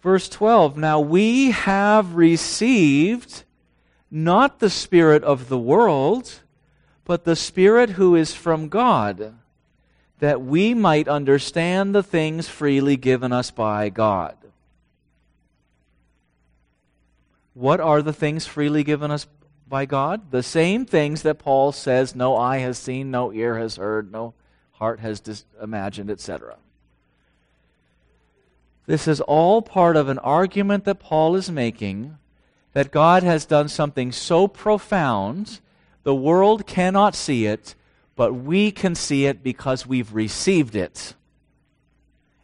Verse 0.02 0.28
12 0.30 0.78
Now 0.78 1.00
we 1.00 1.52
have 1.52 2.16
received 2.16 3.44
not 4.10 4.60
the 4.60 4.70
Spirit 4.70 5.24
of 5.24 5.48
the 5.48 5.60
world, 5.60 6.42
but 7.06 7.24
the 7.24 7.36
Spirit 7.36 7.92
who 7.92 8.16
is 8.16 8.34
from 8.34 8.68
God, 8.68 9.36
that 10.20 10.42
we 10.42 10.74
might 10.74 11.08
understand 11.08 11.96
the 11.96 12.04
things 12.04 12.48
freely 12.48 12.98
given 12.98 13.32
us 13.32 13.52
by 13.52 13.90
God. 13.90 14.36
What 17.54 17.80
are 17.80 18.02
the 18.02 18.14
things 18.14 18.46
freely 18.46 18.84
given 18.84 19.12
us 19.12 19.28
by 19.72 19.86
God. 19.86 20.30
The 20.30 20.44
same 20.44 20.86
things 20.86 21.24
that 21.24 21.40
Paul 21.40 21.72
says 21.72 22.14
no 22.14 22.36
eye 22.36 22.60
has 22.60 22.78
seen, 22.78 23.10
no 23.10 23.34
ear 23.34 23.58
has 23.58 23.78
heard, 23.78 24.12
no 24.12 24.36
heart 24.74 25.00
has 25.00 25.20
dis- 25.20 25.46
imagined, 25.60 26.12
etc. 26.12 26.58
This 28.86 29.08
is 29.08 29.22
all 29.22 29.64
part 29.64 29.96
of 29.96 30.10
an 30.10 30.20
argument 30.20 30.84
that 30.86 31.00
Paul 31.00 31.36
is 31.36 31.50
making 31.50 32.18
that 32.74 32.92
God 32.92 33.24
has 33.24 33.46
done 33.46 33.70
something 33.70 34.12
so 34.12 34.48
profound, 34.48 35.60
the 36.04 36.16
world 36.16 36.68
cannot 36.68 37.16
see 37.16 37.46
it, 37.46 37.74
but 38.16 38.34
we 38.34 38.72
can 38.72 38.94
see 38.94 39.26
it 39.26 39.42
because 39.44 39.88
we've 39.88 40.14
received 40.14 40.76
it. 40.76 41.16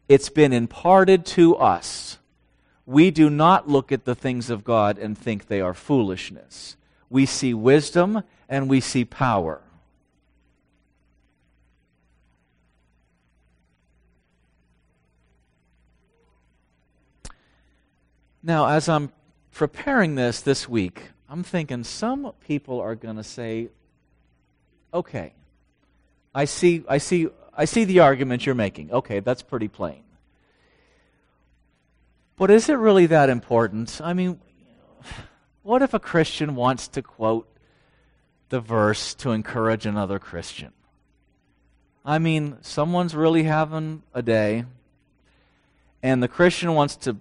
It's 0.07 0.29
been 0.29 0.53
imparted 0.53 1.25
to 1.27 1.55
us. 1.57 2.17
We 2.85 3.11
do 3.11 3.29
not 3.29 3.67
look 3.67 3.91
at 3.91 4.05
the 4.05 4.15
things 4.15 4.49
of 4.49 4.63
God 4.63 4.97
and 4.97 5.17
think 5.17 5.47
they 5.47 5.59
are 5.59 5.73
foolishness 5.73 6.77
we 7.09 7.25
see 7.25 7.53
wisdom 7.53 8.23
and 8.49 8.69
we 8.69 8.79
see 8.79 9.05
power. 9.05 9.61
Now, 18.43 18.67
as 18.67 18.87
I'm 18.87 19.11
preparing 19.51 20.15
this 20.15 20.39
this 20.41 20.69
week, 20.69 21.11
I'm 21.29 21.43
thinking 21.43 21.83
some 21.83 22.31
people 22.47 22.79
are 22.79 22.95
going 22.95 23.17
to 23.17 23.23
say, 23.23 23.69
okay, 24.93 25.33
I 26.33 26.45
see, 26.45 26.85
I, 26.87 26.99
see, 26.99 27.27
I 27.53 27.65
see 27.65 27.83
the 27.83 27.99
argument 27.99 28.45
you're 28.45 28.55
making. 28.55 28.91
Okay, 28.91 29.19
that's 29.19 29.41
pretty 29.41 29.67
plain. 29.67 30.03
But 32.37 32.51
is 32.51 32.69
it 32.69 32.75
really 32.75 33.07
that 33.07 33.29
important? 33.29 33.99
I 34.01 34.13
mean, 34.13 34.39
what 35.67 35.81
if 35.81 35.93
a 35.93 35.99
Christian 35.99 36.55
wants 36.55 36.87
to 36.87 37.01
quote 37.01 37.45
the 38.47 38.61
verse 38.61 39.13
to 39.15 39.31
encourage 39.31 39.85
another 39.85 40.17
Christian? 40.17 40.71
I 42.05 42.19
mean, 42.19 42.55
someone's 42.61 43.13
really 43.13 43.43
having 43.43 44.01
a 44.13 44.21
day, 44.21 44.63
and 46.01 46.23
the 46.23 46.29
Christian 46.29 46.73
wants 46.73 46.95
to 46.95 47.17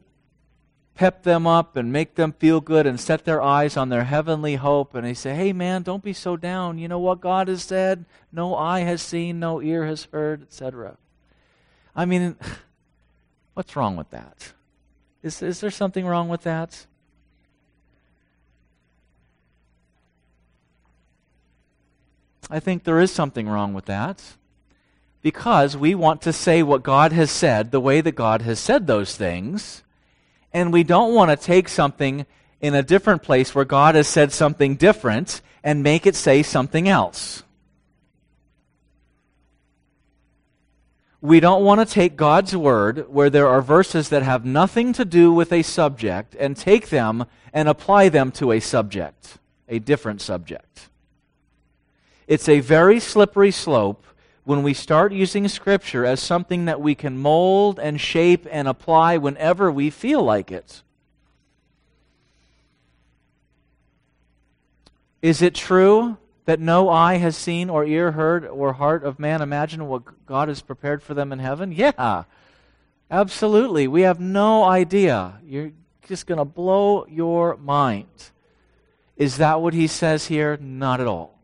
pep 0.94 1.24
them 1.24 1.44
up 1.44 1.74
and 1.74 1.92
make 1.92 2.14
them 2.14 2.30
feel 2.38 2.60
good 2.60 2.86
and 2.86 3.00
set 3.00 3.24
their 3.24 3.42
eyes 3.42 3.76
on 3.76 3.88
their 3.88 4.04
heavenly 4.04 4.54
hope. 4.54 4.94
And 4.94 5.04
they 5.04 5.12
say, 5.12 5.34
hey, 5.34 5.52
man, 5.52 5.82
don't 5.82 6.04
be 6.04 6.12
so 6.12 6.36
down. 6.36 6.78
You 6.78 6.86
know 6.86 7.00
what 7.00 7.20
God 7.20 7.48
has 7.48 7.64
said? 7.64 8.04
No 8.30 8.54
eye 8.54 8.80
has 8.80 9.02
seen, 9.02 9.40
no 9.40 9.60
ear 9.60 9.84
has 9.86 10.04
heard, 10.12 10.42
etc. 10.42 10.96
I 11.96 12.04
mean, 12.04 12.36
what's 13.54 13.74
wrong 13.74 13.96
with 13.96 14.10
that? 14.10 14.52
Is, 15.24 15.42
is 15.42 15.58
there 15.58 15.72
something 15.72 16.06
wrong 16.06 16.28
with 16.28 16.42
that? 16.42 16.86
I 22.50 22.60
think 22.60 22.84
there 22.84 23.00
is 23.00 23.10
something 23.10 23.48
wrong 23.48 23.74
with 23.74 23.86
that 23.86 24.22
because 25.20 25.76
we 25.76 25.94
want 25.94 26.22
to 26.22 26.32
say 26.32 26.62
what 26.62 26.84
God 26.84 27.10
has 27.12 27.30
said 27.30 27.72
the 27.72 27.80
way 27.80 28.00
that 28.00 28.12
God 28.12 28.42
has 28.42 28.60
said 28.60 28.86
those 28.86 29.16
things, 29.16 29.82
and 30.52 30.72
we 30.72 30.84
don't 30.84 31.14
want 31.14 31.30
to 31.30 31.36
take 31.36 31.68
something 31.68 32.24
in 32.60 32.74
a 32.74 32.82
different 32.82 33.22
place 33.24 33.54
where 33.54 33.64
God 33.64 33.96
has 33.96 34.06
said 34.06 34.32
something 34.32 34.76
different 34.76 35.40
and 35.64 35.82
make 35.82 36.06
it 36.06 36.14
say 36.14 36.44
something 36.44 36.88
else. 36.88 37.42
We 41.20 41.40
don't 41.40 41.64
want 41.64 41.80
to 41.80 41.92
take 41.92 42.14
God's 42.14 42.56
word 42.56 43.06
where 43.08 43.30
there 43.30 43.48
are 43.48 43.60
verses 43.60 44.10
that 44.10 44.22
have 44.22 44.44
nothing 44.44 44.92
to 44.92 45.04
do 45.04 45.32
with 45.32 45.52
a 45.52 45.62
subject 45.62 46.36
and 46.38 46.56
take 46.56 46.90
them 46.90 47.24
and 47.52 47.68
apply 47.68 48.10
them 48.10 48.30
to 48.32 48.52
a 48.52 48.60
subject, 48.60 49.38
a 49.68 49.80
different 49.80 50.20
subject. 50.20 50.88
It's 52.26 52.48
a 52.48 52.60
very 52.60 52.98
slippery 52.98 53.52
slope 53.52 54.04
when 54.44 54.62
we 54.62 54.74
start 54.74 55.12
using 55.12 55.48
Scripture 55.48 56.04
as 56.04 56.20
something 56.20 56.64
that 56.64 56.80
we 56.80 56.94
can 56.94 57.18
mold 57.18 57.78
and 57.78 58.00
shape 58.00 58.46
and 58.50 58.66
apply 58.66 59.16
whenever 59.16 59.70
we 59.70 59.90
feel 59.90 60.22
like 60.22 60.50
it. 60.50 60.82
Is 65.22 65.42
it 65.42 65.54
true 65.54 66.16
that 66.44 66.60
no 66.60 66.88
eye 66.88 67.16
has 67.16 67.36
seen 67.36 67.68
or 67.68 67.84
ear 67.84 68.12
heard 68.12 68.44
or 68.44 68.74
heart 68.74 69.02
of 69.02 69.18
man 69.18 69.42
imagined 69.42 69.88
what 69.88 70.26
God 70.26 70.48
has 70.48 70.62
prepared 70.62 71.02
for 71.02 71.14
them 71.14 71.32
in 71.32 71.40
heaven? 71.40 71.72
Yeah, 71.72 72.24
absolutely. 73.10 73.88
We 73.88 74.02
have 74.02 74.20
no 74.20 74.64
idea. 74.64 75.40
You're 75.44 75.72
just 76.06 76.26
going 76.26 76.38
to 76.38 76.44
blow 76.44 77.06
your 77.06 77.56
mind. 77.56 78.30
Is 79.16 79.38
that 79.38 79.60
what 79.60 79.74
he 79.74 79.86
says 79.86 80.26
here? 80.26 80.56
Not 80.56 81.00
at 81.00 81.06
all. 81.08 81.35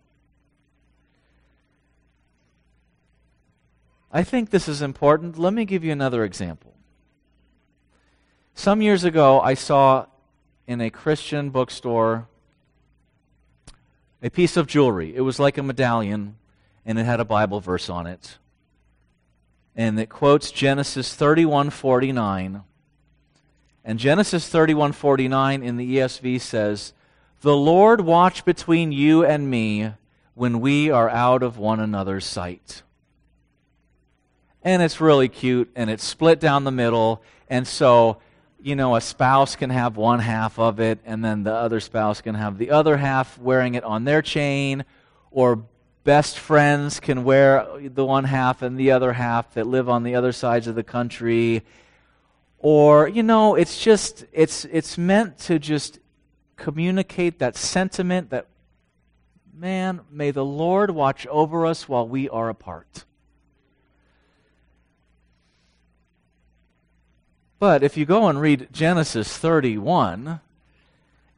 I 4.13 4.23
think 4.23 4.51
this 4.51 4.69
is 4.69 4.83
important. 4.83 5.39
Let 5.39 5.55
me 5.55 5.65
give 5.65 5.83
you 5.83 5.91
another 5.91 6.23
example. 6.23 6.75
Some 8.55 8.83
years 8.83 9.05
ago, 9.05 9.41
I 9.41 9.55
saw 9.55 10.07
in 10.67 10.83
a 10.83 10.91
Christian 10.91 11.49
bookstore 11.49 12.29
a 14.23 14.29
piece 14.29 14.57
of 14.57 14.67
jewelry. 14.67 15.17
It 15.17 15.23
was 15.23 15.41
like 15.41 15.57
a 15.57 15.63
medallion, 15.63 16.37
and 16.85 16.99
it 16.99 17.05
had 17.05 17.21
a 17.21 17.25
Bible 17.25 17.61
verse 17.61 17.89
on 17.89 18.07
it. 18.07 18.39
And 19.75 19.99
it 19.99 20.11
quotes 20.11 20.51
Genesis 20.51 21.15
31:49. 21.15 22.63
And 23.85 23.99
Genesis 23.99 24.49
31:49 24.49 25.63
in 25.63 25.79
the 25.79 25.97
ESV 25.97 26.39
says, 26.39 26.93
"The 27.41 27.57
Lord 27.57 28.03
watch 28.03 28.45
between 28.45 28.93
you 28.93 29.25
and 29.25 29.51
me 29.51 29.95
when 30.35 30.61
we 30.61 30.91
are 30.91 31.09
out 31.09 31.43
of 31.43 31.57
one 31.57 31.81
another's 31.81 32.27
sight." 32.27 32.83
And 34.65 34.83
it's 34.83 35.01
really 35.01 35.29
cute 35.29 35.71
and 35.75 35.91
it's 35.91 36.05
split 36.05 36.41
down 36.41 36.65
the 36.65 36.71
middle 36.71 37.23
and 37.49 37.67
so 37.67 38.19
you 38.61 38.77
know 38.77 38.97
a 38.97 39.01
spouse 39.01 39.57
can 39.57 39.71
have 39.71 39.97
one 39.97 40.21
half 40.21 40.59
of 40.59 40.81
it 40.81 40.99
and 41.05 41.25
then 41.25 41.43
the 41.43 41.53
other 41.53 41.81
spouse 41.81 42.21
can 42.21 42.35
have 42.35 42.59
the 42.59 42.71
other 42.71 42.97
half 42.97 43.39
wearing 43.39 43.75
it 43.75 43.85
on 43.85 44.05
their 44.05 44.23
chain 44.23 44.85
or 45.31 45.65
best 46.05 46.39
friends 46.39 47.01
can 47.01 47.25
wear 47.25 47.67
the 47.81 48.05
one 48.05 48.25
half 48.25 48.63
and 48.63 48.77
the 48.77 48.91
other 48.91 49.13
half 49.13 49.55
that 49.55 49.67
live 49.67 49.89
on 49.89 50.03
the 50.03 50.15
other 50.15 50.33
sides 50.33 50.67
of 50.67 50.75
the 50.75 50.83
country. 50.83 51.63
Or 52.59 53.09
you 53.09 53.23
know 53.23 53.55
it's 53.55 53.83
just 53.83 54.25
it's 54.33 54.65
it's 54.67 54.97
meant 54.97 55.39
to 55.41 55.59
just 55.59 55.99
communicate 56.57 57.39
that 57.41 57.57
sentiment 57.57 58.31
that 58.31 58.47
man 59.53 60.01
may 60.11 60.31
the 60.31 60.45
lord 60.45 60.91
watch 60.91 61.27
over 61.27 61.67
us 61.67 61.89
while 61.89 62.07
we 62.07 62.29
are 62.29 62.49
apart 62.49 63.05
But 67.63 67.85
if 67.85 67.97
you 67.97 68.05
go 68.07 68.27
and 68.27 68.41
read 68.41 68.71
Genesis 68.73 69.39
31 69.39 70.41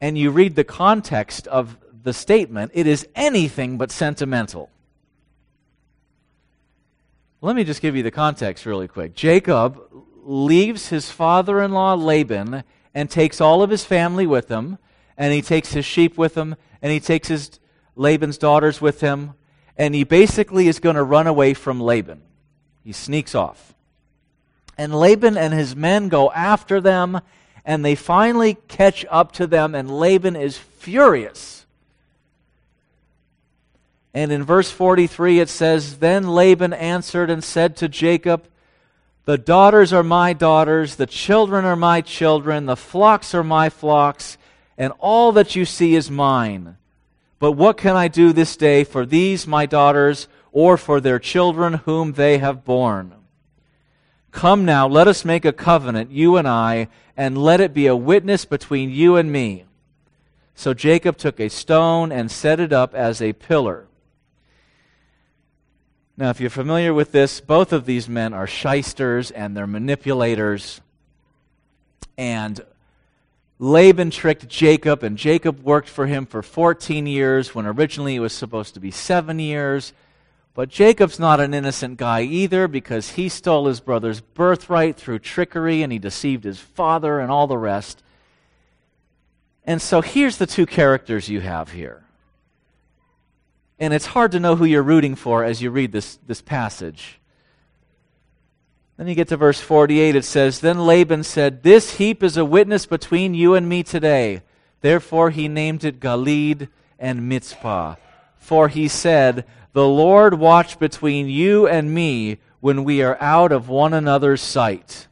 and 0.00 0.16
you 0.16 0.30
read 0.30 0.56
the 0.56 0.64
context 0.64 1.46
of 1.48 1.76
the 2.02 2.14
statement, 2.14 2.70
it 2.72 2.86
is 2.86 3.06
anything 3.14 3.76
but 3.76 3.90
sentimental. 3.90 4.70
Let 7.42 7.54
me 7.54 7.62
just 7.62 7.82
give 7.82 7.94
you 7.94 8.02
the 8.02 8.10
context 8.10 8.64
really 8.64 8.88
quick. 8.88 9.14
Jacob 9.14 9.78
leaves 10.22 10.88
his 10.88 11.10
father 11.10 11.60
in 11.60 11.72
law 11.72 11.92
Laban 11.92 12.64
and 12.94 13.10
takes 13.10 13.38
all 13.38 13.62
of 13.62 13.68
his 13.68 13.84
family 13.84 14.26
with 14.26 14.48
him, 14.48 14.78
and 15.18 15.30
he 15.34 15.42
takes 15.42 15.74
his 15.74 15.84
sheep 15.84 16.16
with 16.16 16.34
him, 16.38 16.56
and 16.80 16.90
he 16.90 17.00
takes 17.00 17.28
his 17.28 17.60
Laban's 17.96 18.38
daughters 18.38 18.80
with 18.80 19.02
him, 19.02 19.34
and 19.76 19.94
he 19.94 20.04
basically 20.04 20.68
is 20.68 20.78
going 20.78 20.96
to 20.96 21.04
run 21.04 21.26
away 21.26 21.52
from 21.52 21.82
Laban. 21.82 22.22
He 22.82 22.92
sneaks 22.92 23.34
off. 23.34 23.73
And 24.76 24.94
Laban 24.94 25.36
and 25.36 25.54
his 25.54 25.76
men 25.76 26.08
go 26.08 26.30
after 26.32 26.80
them, 26.80 27.20
and 27.64 27.84
they 27.84 27.94
finally 27.94 28.54
catch 28.68 29.04
up 29.10 29.32
to 29.32 29.46
them, 29.46 29.74
and 29.74 29.90
Laban 29.90 30.36
is 30.36 30.58
furious. 30.58 31.64
And 34.14 34.30
in 34.30 34.44
verse 34.44 34.70
43 34.70 35.40
it 35.40 35.48
says, 35.48 35.98
Then 35.98 36.28
Laban 36.28 36.72
answered 36.72 37.30
and 37.30 37.42
said 37.42 37.76
to 37.78 37.88
Jacob, 37.88 38.46
The 39.24 39.36
daughters 39.36 39.92
are 39.92 40.04
my 40.04 40.32
daughters, 40.32 40.96
the 40.96 41.06
children 41.06 41.64
are 41.64 41.76
my 41.76 42.00
children, 42.00 42.66
the 42.66 42.76
flocks 42.76 43.34
are 43.34 43.42
my 43.42 43.68
flocks, 43.70 44.38
and 44.78 44.92
all 45.00 45.32
that 45.32 45.56
you 45.56 45.64
see 45.64 45.96
is 45.96 46.10
mine. 46.10 46.76
But 47.40 47.52
what 47.52 47.76
can 47.76 47.96
I 47.96 48.08
do 48.08 48.32
this 48.32 48.56
day 48.56 48.84
for 48.84 49.04
these 49.04 49.46
my 49.46 49.66
daughters, 49.66 50.28
or 50.52 50.76
for 50.76 51.00
their 51.00 51.18
children 51.18 51.74
whom 51.74 52.12
they 52.12 52.38
have 52.38 52.64
borne? 52.64 53.12
Come 54.34 54.64
now, 54.64 54.88
let 54.88 55.06
us 55.06 55.24
make 55.24 55.44
a 55.44 55.52
covenant, 55.52 56.10
you 56.10 56.36
and 56.36 56.48
I, 56.48 56.88
and 57.16 57.38
let 57.38 57.60
it 57.60 57.72
be 57.72 57.86
a 57.86 57.94
witness 57.94 58.44
between 58.44 58.90
you 58.90 59.14
and 59.14 59.30
me. 59.30 59.64
So 60.56 60.74
Jacob 60.74 61.16
took 61.16 61.38
a 61.38 61.48
stone 61.48 62.10
and 62.10 62.28
set 62.28 62.58
it 62.58 62.72
up 62.72 62.96
as 62.96 63.22
a 63.22 63.32
pillar. 63.32 63.86
Now, 66.16 66.30
if 66.30 66.40
you're 66.40 66.50
familiar 66.50 66.92
with 66.92 67.12
this, 67.12 67.40
both 67.40 67.72
of 67.72 67.86
these 67.86 68.08
men 68.08 68.34
are 68.34 68.48
shysters 68.48 69.30
and 69.30 69.56
they're 69.56 69.68
manipulators. 69.68 70.80
And 72.18 72.60
Laban 73.60 74.10
tricked 74.10 74.48
Jacob, 74.48 75.04
and 75.04 75.16
Jacob 75.16 75.62
worked 75.62 75.88
for 75.88 76.06
him 76.06 76.26
for 76.26 76.42
14 76.42 77.06
years 77.06 77.54
when 77.54 77.66
originally 77.66 78.16
it 78.16 78.20
was 78.20 78.32
supposed 78.32 78.74
to 78.74 78.80
be 78.80 78.90
seven 78.90 79.38
years. 79.38 79.92
But 80.54 80.68
Jacob's 80.68 81.18
not 81.18 81.40
an 81.40 81.52
innocent 81.52 81.98
guy 81.98 82.22
either 82.22 82.68
because 82.68 83.12
he 83.12 83.28
stole 83.28 83.66
his 83.66 83.80
brother's 83.80 84.20
birthright 84.20 84.96
through 84.96 85.18
trickery 85.18 85.82
and 85.82 85.92
he 85.92 85.98
deceived 85.98 86.44
his 86.44 86.60
father 86.60 87.18
and 87.18 87.30
all 87.30 87.48
the 87.48 87.58
rest. 87.58 88.04
And 89.64 89.82
so 89.82 90.00
here's 90.00 90.38
the 90.38 90.46
two 90.46 90.64
characters 90.64 91.28
you 91.28 91.40
have 91.40 91.72
here. 91.72 92.04
And 93.80 93.92
it's 93.92 94.06
hard 94.06 94.30
to 94.32 94.40
know 94.40 94.54
who 94.54 94.64
you're 94.64 94.82
rooting 94.82 95.16
for 95.16 95.42
as 95.42 95.60
you 95.60 95.72
read 95.72 95.90
this, 95.90 96.18
this 96.26 96.40
passage. 96.40 97.18
Then 98.96 99.08
you 99.08 99.16
get 99.16 99.28
to 99.28 99.36
verse 99.36 99.60
48. 99.60 100.14
It 100.14 100.24
says, 100.24 100.60
Then 100.60 100.86
Laban 100.86 101.24
said, 101.24 101.64
This 101.64 101.96
heap 101.96 102.22
is 102.22 102.36
a 102.36 102.44
witness 102.44 102.86
between 102.86 103.34
you 103.34 103.54
and 103.54 103.68
me 103.68 103.82
today. 103.82 104.42
Therefore 104.82 105.30
he 105.30 105.48
named 105.48 105.82
it 105.82 105.98
Galeed 105.98 106.68
and 106.98 107.28
Mizpah. 107.28 107.96
For 108.38 108.68
he 108.68 108.86
said, 108.86 109.44
the 109.74 109.86
Lord 109.86 110.34
watch 110.34 110.78
between 110.78 111.28
you 111.28 111.66
and 111.66 111.92
me 111.92 112.38
when 112.60 112.84
we 112.84 113.02
are 113.02 113.20
out 113.20 113.50
of 113.50 113.68
one 113.68 113.92
another's 113.92 114.40
sight. 114.40 115.08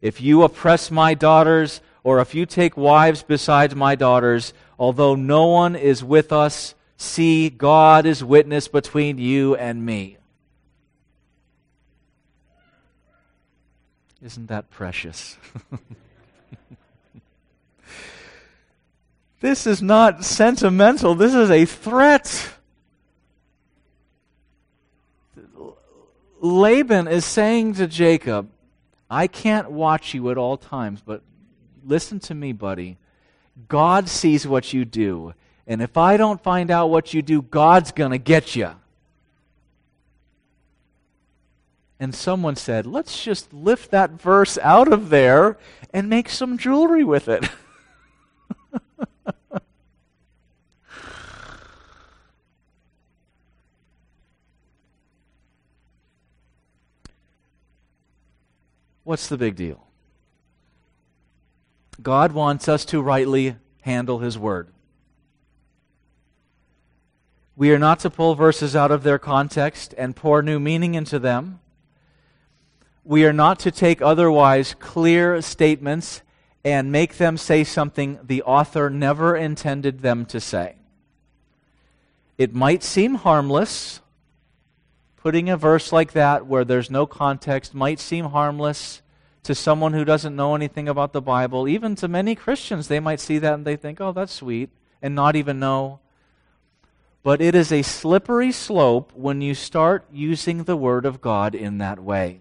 If 0.00 0.20
you 0.20 0.44
oppress 0.44 0.90
my 0.90 1.14
daughters, 1.14 1.80
or 2.04 2.20
if 2.20 2.32
you 2.32 2.46
take 2.46 2.76
wives 2.76 3.24
besides 3.24 3.74
my 3.74 3.96
daughters, 3.96 4.54
although 4.78 5.16
no 5.16 5.46
one 5.46 5.74
is 5.74 6.04
with 6.04 6.32
us, 6.32 6.76
see, 6.96 7.50
God 7.50 8.06
is 8.06 8.22
witness 8.22 8.68
between 8.68 9.18
you 9.18 9.56
and 9.56 9.84
me. 9.84 10.16
Isn't 14.22 14.46
that 14.46 14.70
precious? 14.70 15.36
this 19.40 19.66
is 19.66 19.82
not 19.82 20.24
sentimental, 20.24 21.16
this 21.16 21.34
is 21.34 21.50
a 21.50 21.64
threat. 21.64 22.52
Laban 26.42 27.06
is 27.06 27.24
saying 27.24 27.74
to 27.74 27.86
Jacob, 27.86 28.50
I 29.08 29.28
can't 29.28 29.70
watch 29.70 30.12
you 30.12 30.30
at 30.30 30.36
all 30.36 30.56
times, 30.56 31.00
but 31.00 31.22
listen 31.84 32.18
to 32.20 32.34
me, 32.34 32.52
buddy. 32.52 32.98
God 33.68 34.08
sees 34.08 34.44
what 34.46 34.72
you 34.72 34.84
do. 34.84 35.34
And 35.68 35.80
if 35.80 35.96
I 35.96 36.16
don't 36.16 36.42
find 36.42 36.70
out 36.70 36.90
what 36.90 37.14
you 37.14 37.22
do, 37.22 37.42
God's 37.42 37.92
going 37.92 38.10
to 38.10 38.18
get 38.18 38.56
you. 38.56 38.72
And 42.00 42.12
someone 42.12 42.56
said, 42.56 42.86
let's 42.86 43.22
just 43.22 43.52
lift 43.52 43.92
that 43.92 44.10
verse 44.10 44.58
out 44.58 44.92
of 44.92 45.10
there 45.10 45.56
and 45.94 46.08
make 46.08 46.28
some 46.28 46.58
jewelry 46.58 47.04
with 47.04 47.28
it. 47.28 47.48
What's 59.04 59.28
the 59.28 59.36
big 59.36 59.56
deal? 59.56 59.86
God 62.00 62.32
wants 62.32 62.68
us 62.68 62.84
to 62.86 63.02
rightly 63.02 63.56
handle 63.82 64.20
His 64.20 64.38
Word. 64.38 64.68
We 67.56 67.72
are 67.72 67.78
not 67.78 68.00
to 68.00 68.10
pull 68.10 68.34
verses 68.34 68.74
out 68.74 68.90
of 68.90 69.02
their 69.02 69.18
context 69.18 69.94
and 69.98 70.16
pour 70.16 70.42
new 70.42 70.58
meaning 70.58 70.94
into 70.94 71.18
them. 71.18 71.60
We 73.04 73.24
are 73.24 73.32
not 73.32 73.58
to 73.60 73.70
take 73.70 74.00
otherwise 74.00 74.74
clear 74.78 75.42
statements 75.42 76.22
and 76.64 76.92
make 76.92 77.16
them 77.16 77.36
say 77.36 77.64
something 77.64 78.18
the 78.22 78.42
author 78.42 78.88
never 78.88 79.36
intended 79.36 80.00
them 80.00 80.24
to 80.26 80.40
say. 80.40 80.76
It 82.38 82.54
might 82.54 82.82
seem 82.82 83.16
harmless. 83.16 84.00
Putting 85.22 85.48
a 85.48 85.56
verse 85.56 85.92
like 85.92 86.12
that 86.12 86.46
where 86.46 86.64
there's 86.64 86.90
no 86.90 87.06
context 87.06 87.74
might 87.74 88.00
seem 88.00 88.26
harmless 88.26 89.02
to 89.44 89.54
someone 89.54 89.92
who 89.92 90.04
doesn't 90.04 90.34
know 90.34 90.56
anything 90.56 90.88
about 90.88 91.12
the 91.12 91.22
Bible. 91.22 91.68
Even 91.68 91.94
to 91.96 92.08
many 92.08 92.34
Christians, 92.34 92.88
they 92.88 92.98
might 92.98 93.20
see 93.20 93.38
that 93.38 93.54
and 93.54 93.64
they 93.64 93.76
think, 93.76 94.00
oh, 94.00 94.10
that's 94.10 94.32
sweet, 94.32 94.70
and 95.00 95.14
not 95.14 95.36
even 95.36 95.60
know. 95.60 96.00
But 97.22 97.40
it 97.40 97.54
is 97.54 97.70
a 97.70 97.82
slippery 97.82 98.50
slope 98.50 99.12
when 99.14 99.40
you 99.40 99.54
start 99.54 100.04
using 100.12 100.64
the 100.64 100.76
Word 100.76 101.06
of 101.06 101.20
God 101.20 101.54
in 101.54 101.78
that 101.78 102.00
way. 102.00 102.40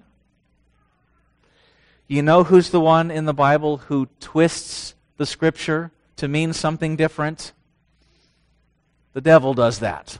You 2.07 2.23
know 2.23 2.43
who's 2.43 2.71
the 2.71 2.81
one 2.81 3.11
in 3.11 3.25
the 3.25 3.33
Bible 3.33 3.77
who 3.77 4.09
twists 4.19 4.95
the 5.17 5.27
scripture 5.27 5.91
to 6.15 6.27
mean 6.27 6.51
something 6.51 6.95
different? 6.95 7.51
The 9.13 9.21
devil 9.21 9.53
does 9.53 9.79
that. 9.79 10.17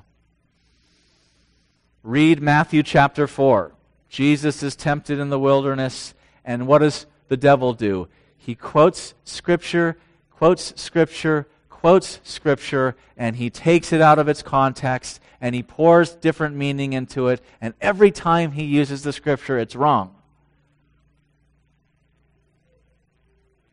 Read 2.04 2.41
Matthew 2.41 2.82
chapter 2.82 3.28
4. 3.28 3.74
Jesus 4.10 4.64
is 4.64 4.76
tempted 4.76 5.20
in 5.20 5.30
the 5.30 5.39
wilderness, 5.39 6.16
and 6.43 6.66
what 6.66 6.80
does 6.80 7.06
the 7.28 7.38
devil 7.38 7.74
do? 7.74 8.08
He 8.38 8.56
quotes 8.56 9.14
scripture, 9.24 9.97
quotes 10.32 10.74
scripture, 10.82 11.47
quotes 11.70 12.20
scripture, 12.24 12.95
and 13.16 13.36
he 13.36 13.52
takes 13.52 13.93
it 13.93 14.02
out 14.02 14.18
of 14.18 14.28
its 14.28 14.41
context, 14.41 15.22
and 15.39 15.54
he 15.54 15.62
pours 15.62 16.16
different 16.16 16.56
meaning 16.56 16.93
into 16.93 17.28
it, 17.28 17.39
and 17.62 17.76
every 17.80 18.10
time 18.10 18.54
he 18.54 18.64
uses 18.64 19.04
the 19.04 19.14
scripture, 19.14 19.60
it's 19.60 19.76
wrong. 19.76 20.16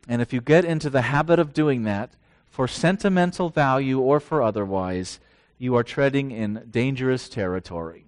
And 0.07 0.21
if 0.21 0.35
you 0.35 0.43
get 0.43 0.67
into 0.67 0.91
the 0.91 1.03
habit 1.03 1.39
of 1.39 1.55
doing 1.55 1.85
that, 1.85 2.11
for 2.51 2.69
sentimental 2.69 3.49
value 3.49 4.01
or 4.01 4.21
for 4.21 4.43
otherwise, 4.43 5.19
you 5.57 5.75
are 5.77 5.83
treading 5.83 6.31
in 6.31 6.67
dangerous 6.71 7.29
territory. 7.29 8.08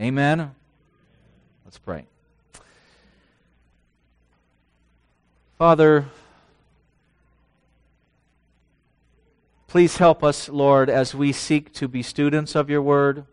Amen? 0.00 0.54
Let's 1.64 1.78
pray. 1.78 2.04
Father, 5.56 6.06
please 9.66 9.96
help 9.96 10.22
us, 10.22 10.48
Lord, 10.48 10.88
as 10.88 11.16
we 11.16 11.32
seek 11.32 11.72
to 11.74 11.88
be 11.88 12.04
students 12.04 12.54
of 12.54 12.70
your 12.70 12.80
word, 12.80 13.24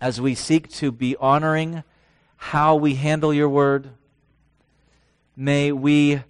as 0.00 0.22
we 0.22 0.34
seek 0.34 0.70
to 0.70 0.90
be 0.90 1.16
honoring 1.16 1.84
how 2.36 2.74
we 2.74 2.94
handle 2.94 3.34
your 3.34 3.50
word. 3.50 3.90
May 5.36 5.70
we 5.70 6.22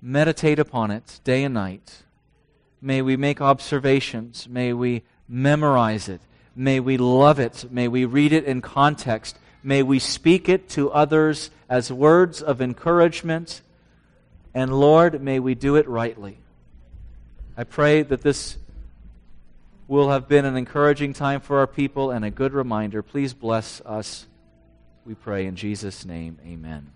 meditate 0.00 0.58
upon 0.58 0.90
it 0.90 1.20
day 1.22 1.44
and 1.44 1.52
night. 1.52 2.04
May 2.80 3.02
we 3.02 3.18
make 3.18 3.42
observations. 3.42 4.48
May 4.48 4.72
we 4.72 5.02
memorize 5.28 6.08
it. 6.08 6.20
May 6.54 6.80
we 6.80 6.96
love 6.96 7.38
it. 7.38 7.66
May 7.70 7.88
we 7.88 8.04
read 8.04 8.32
it 8.32 8.44
in 8.44 8.60
context. 8.60 9.38
May 9.62 9.82
we 9.82 9.98
speak 9.98 10.48
it 10.48 10.68
to 10.70 10.90
others 10.90 11.50
as 11.68 11.92
words 11.92 12.42
of 12.42 12.60
encouragement. 12.60 13.60
And 14.54 14.78
Lord, 14.78 15.20
may 15.20 15.40
we 15.40 15.54
do 15.54 15.76
it 15.76 15.88
rightly. 15.88 16.38
I 17.56 17.64
pray 17.64 18.02
that 18.02 18.22
this 18.22 18.56
will 19.88 20.10
have 20.10 20.28
been 20.28 20.44
an 20.44 20.56
encouraging 20.56 21.12
time 21.12 21.40
for 21.40 21.58
our 21.58 21.66
people 21.66 22.10
and 22.10 22.24
a 22.24 22.30
good 22.30 22.52
reminder. 22.52 23.02
Please 23.02 23.34
bless 23.34 23.80
us 23.82 24.26
we 25.04 25.14
pray 25.14 25.46
in 25.46 25.54
Jesus' 25.54 26.06
name, 26.06 26.38
amen. 26.46 26.90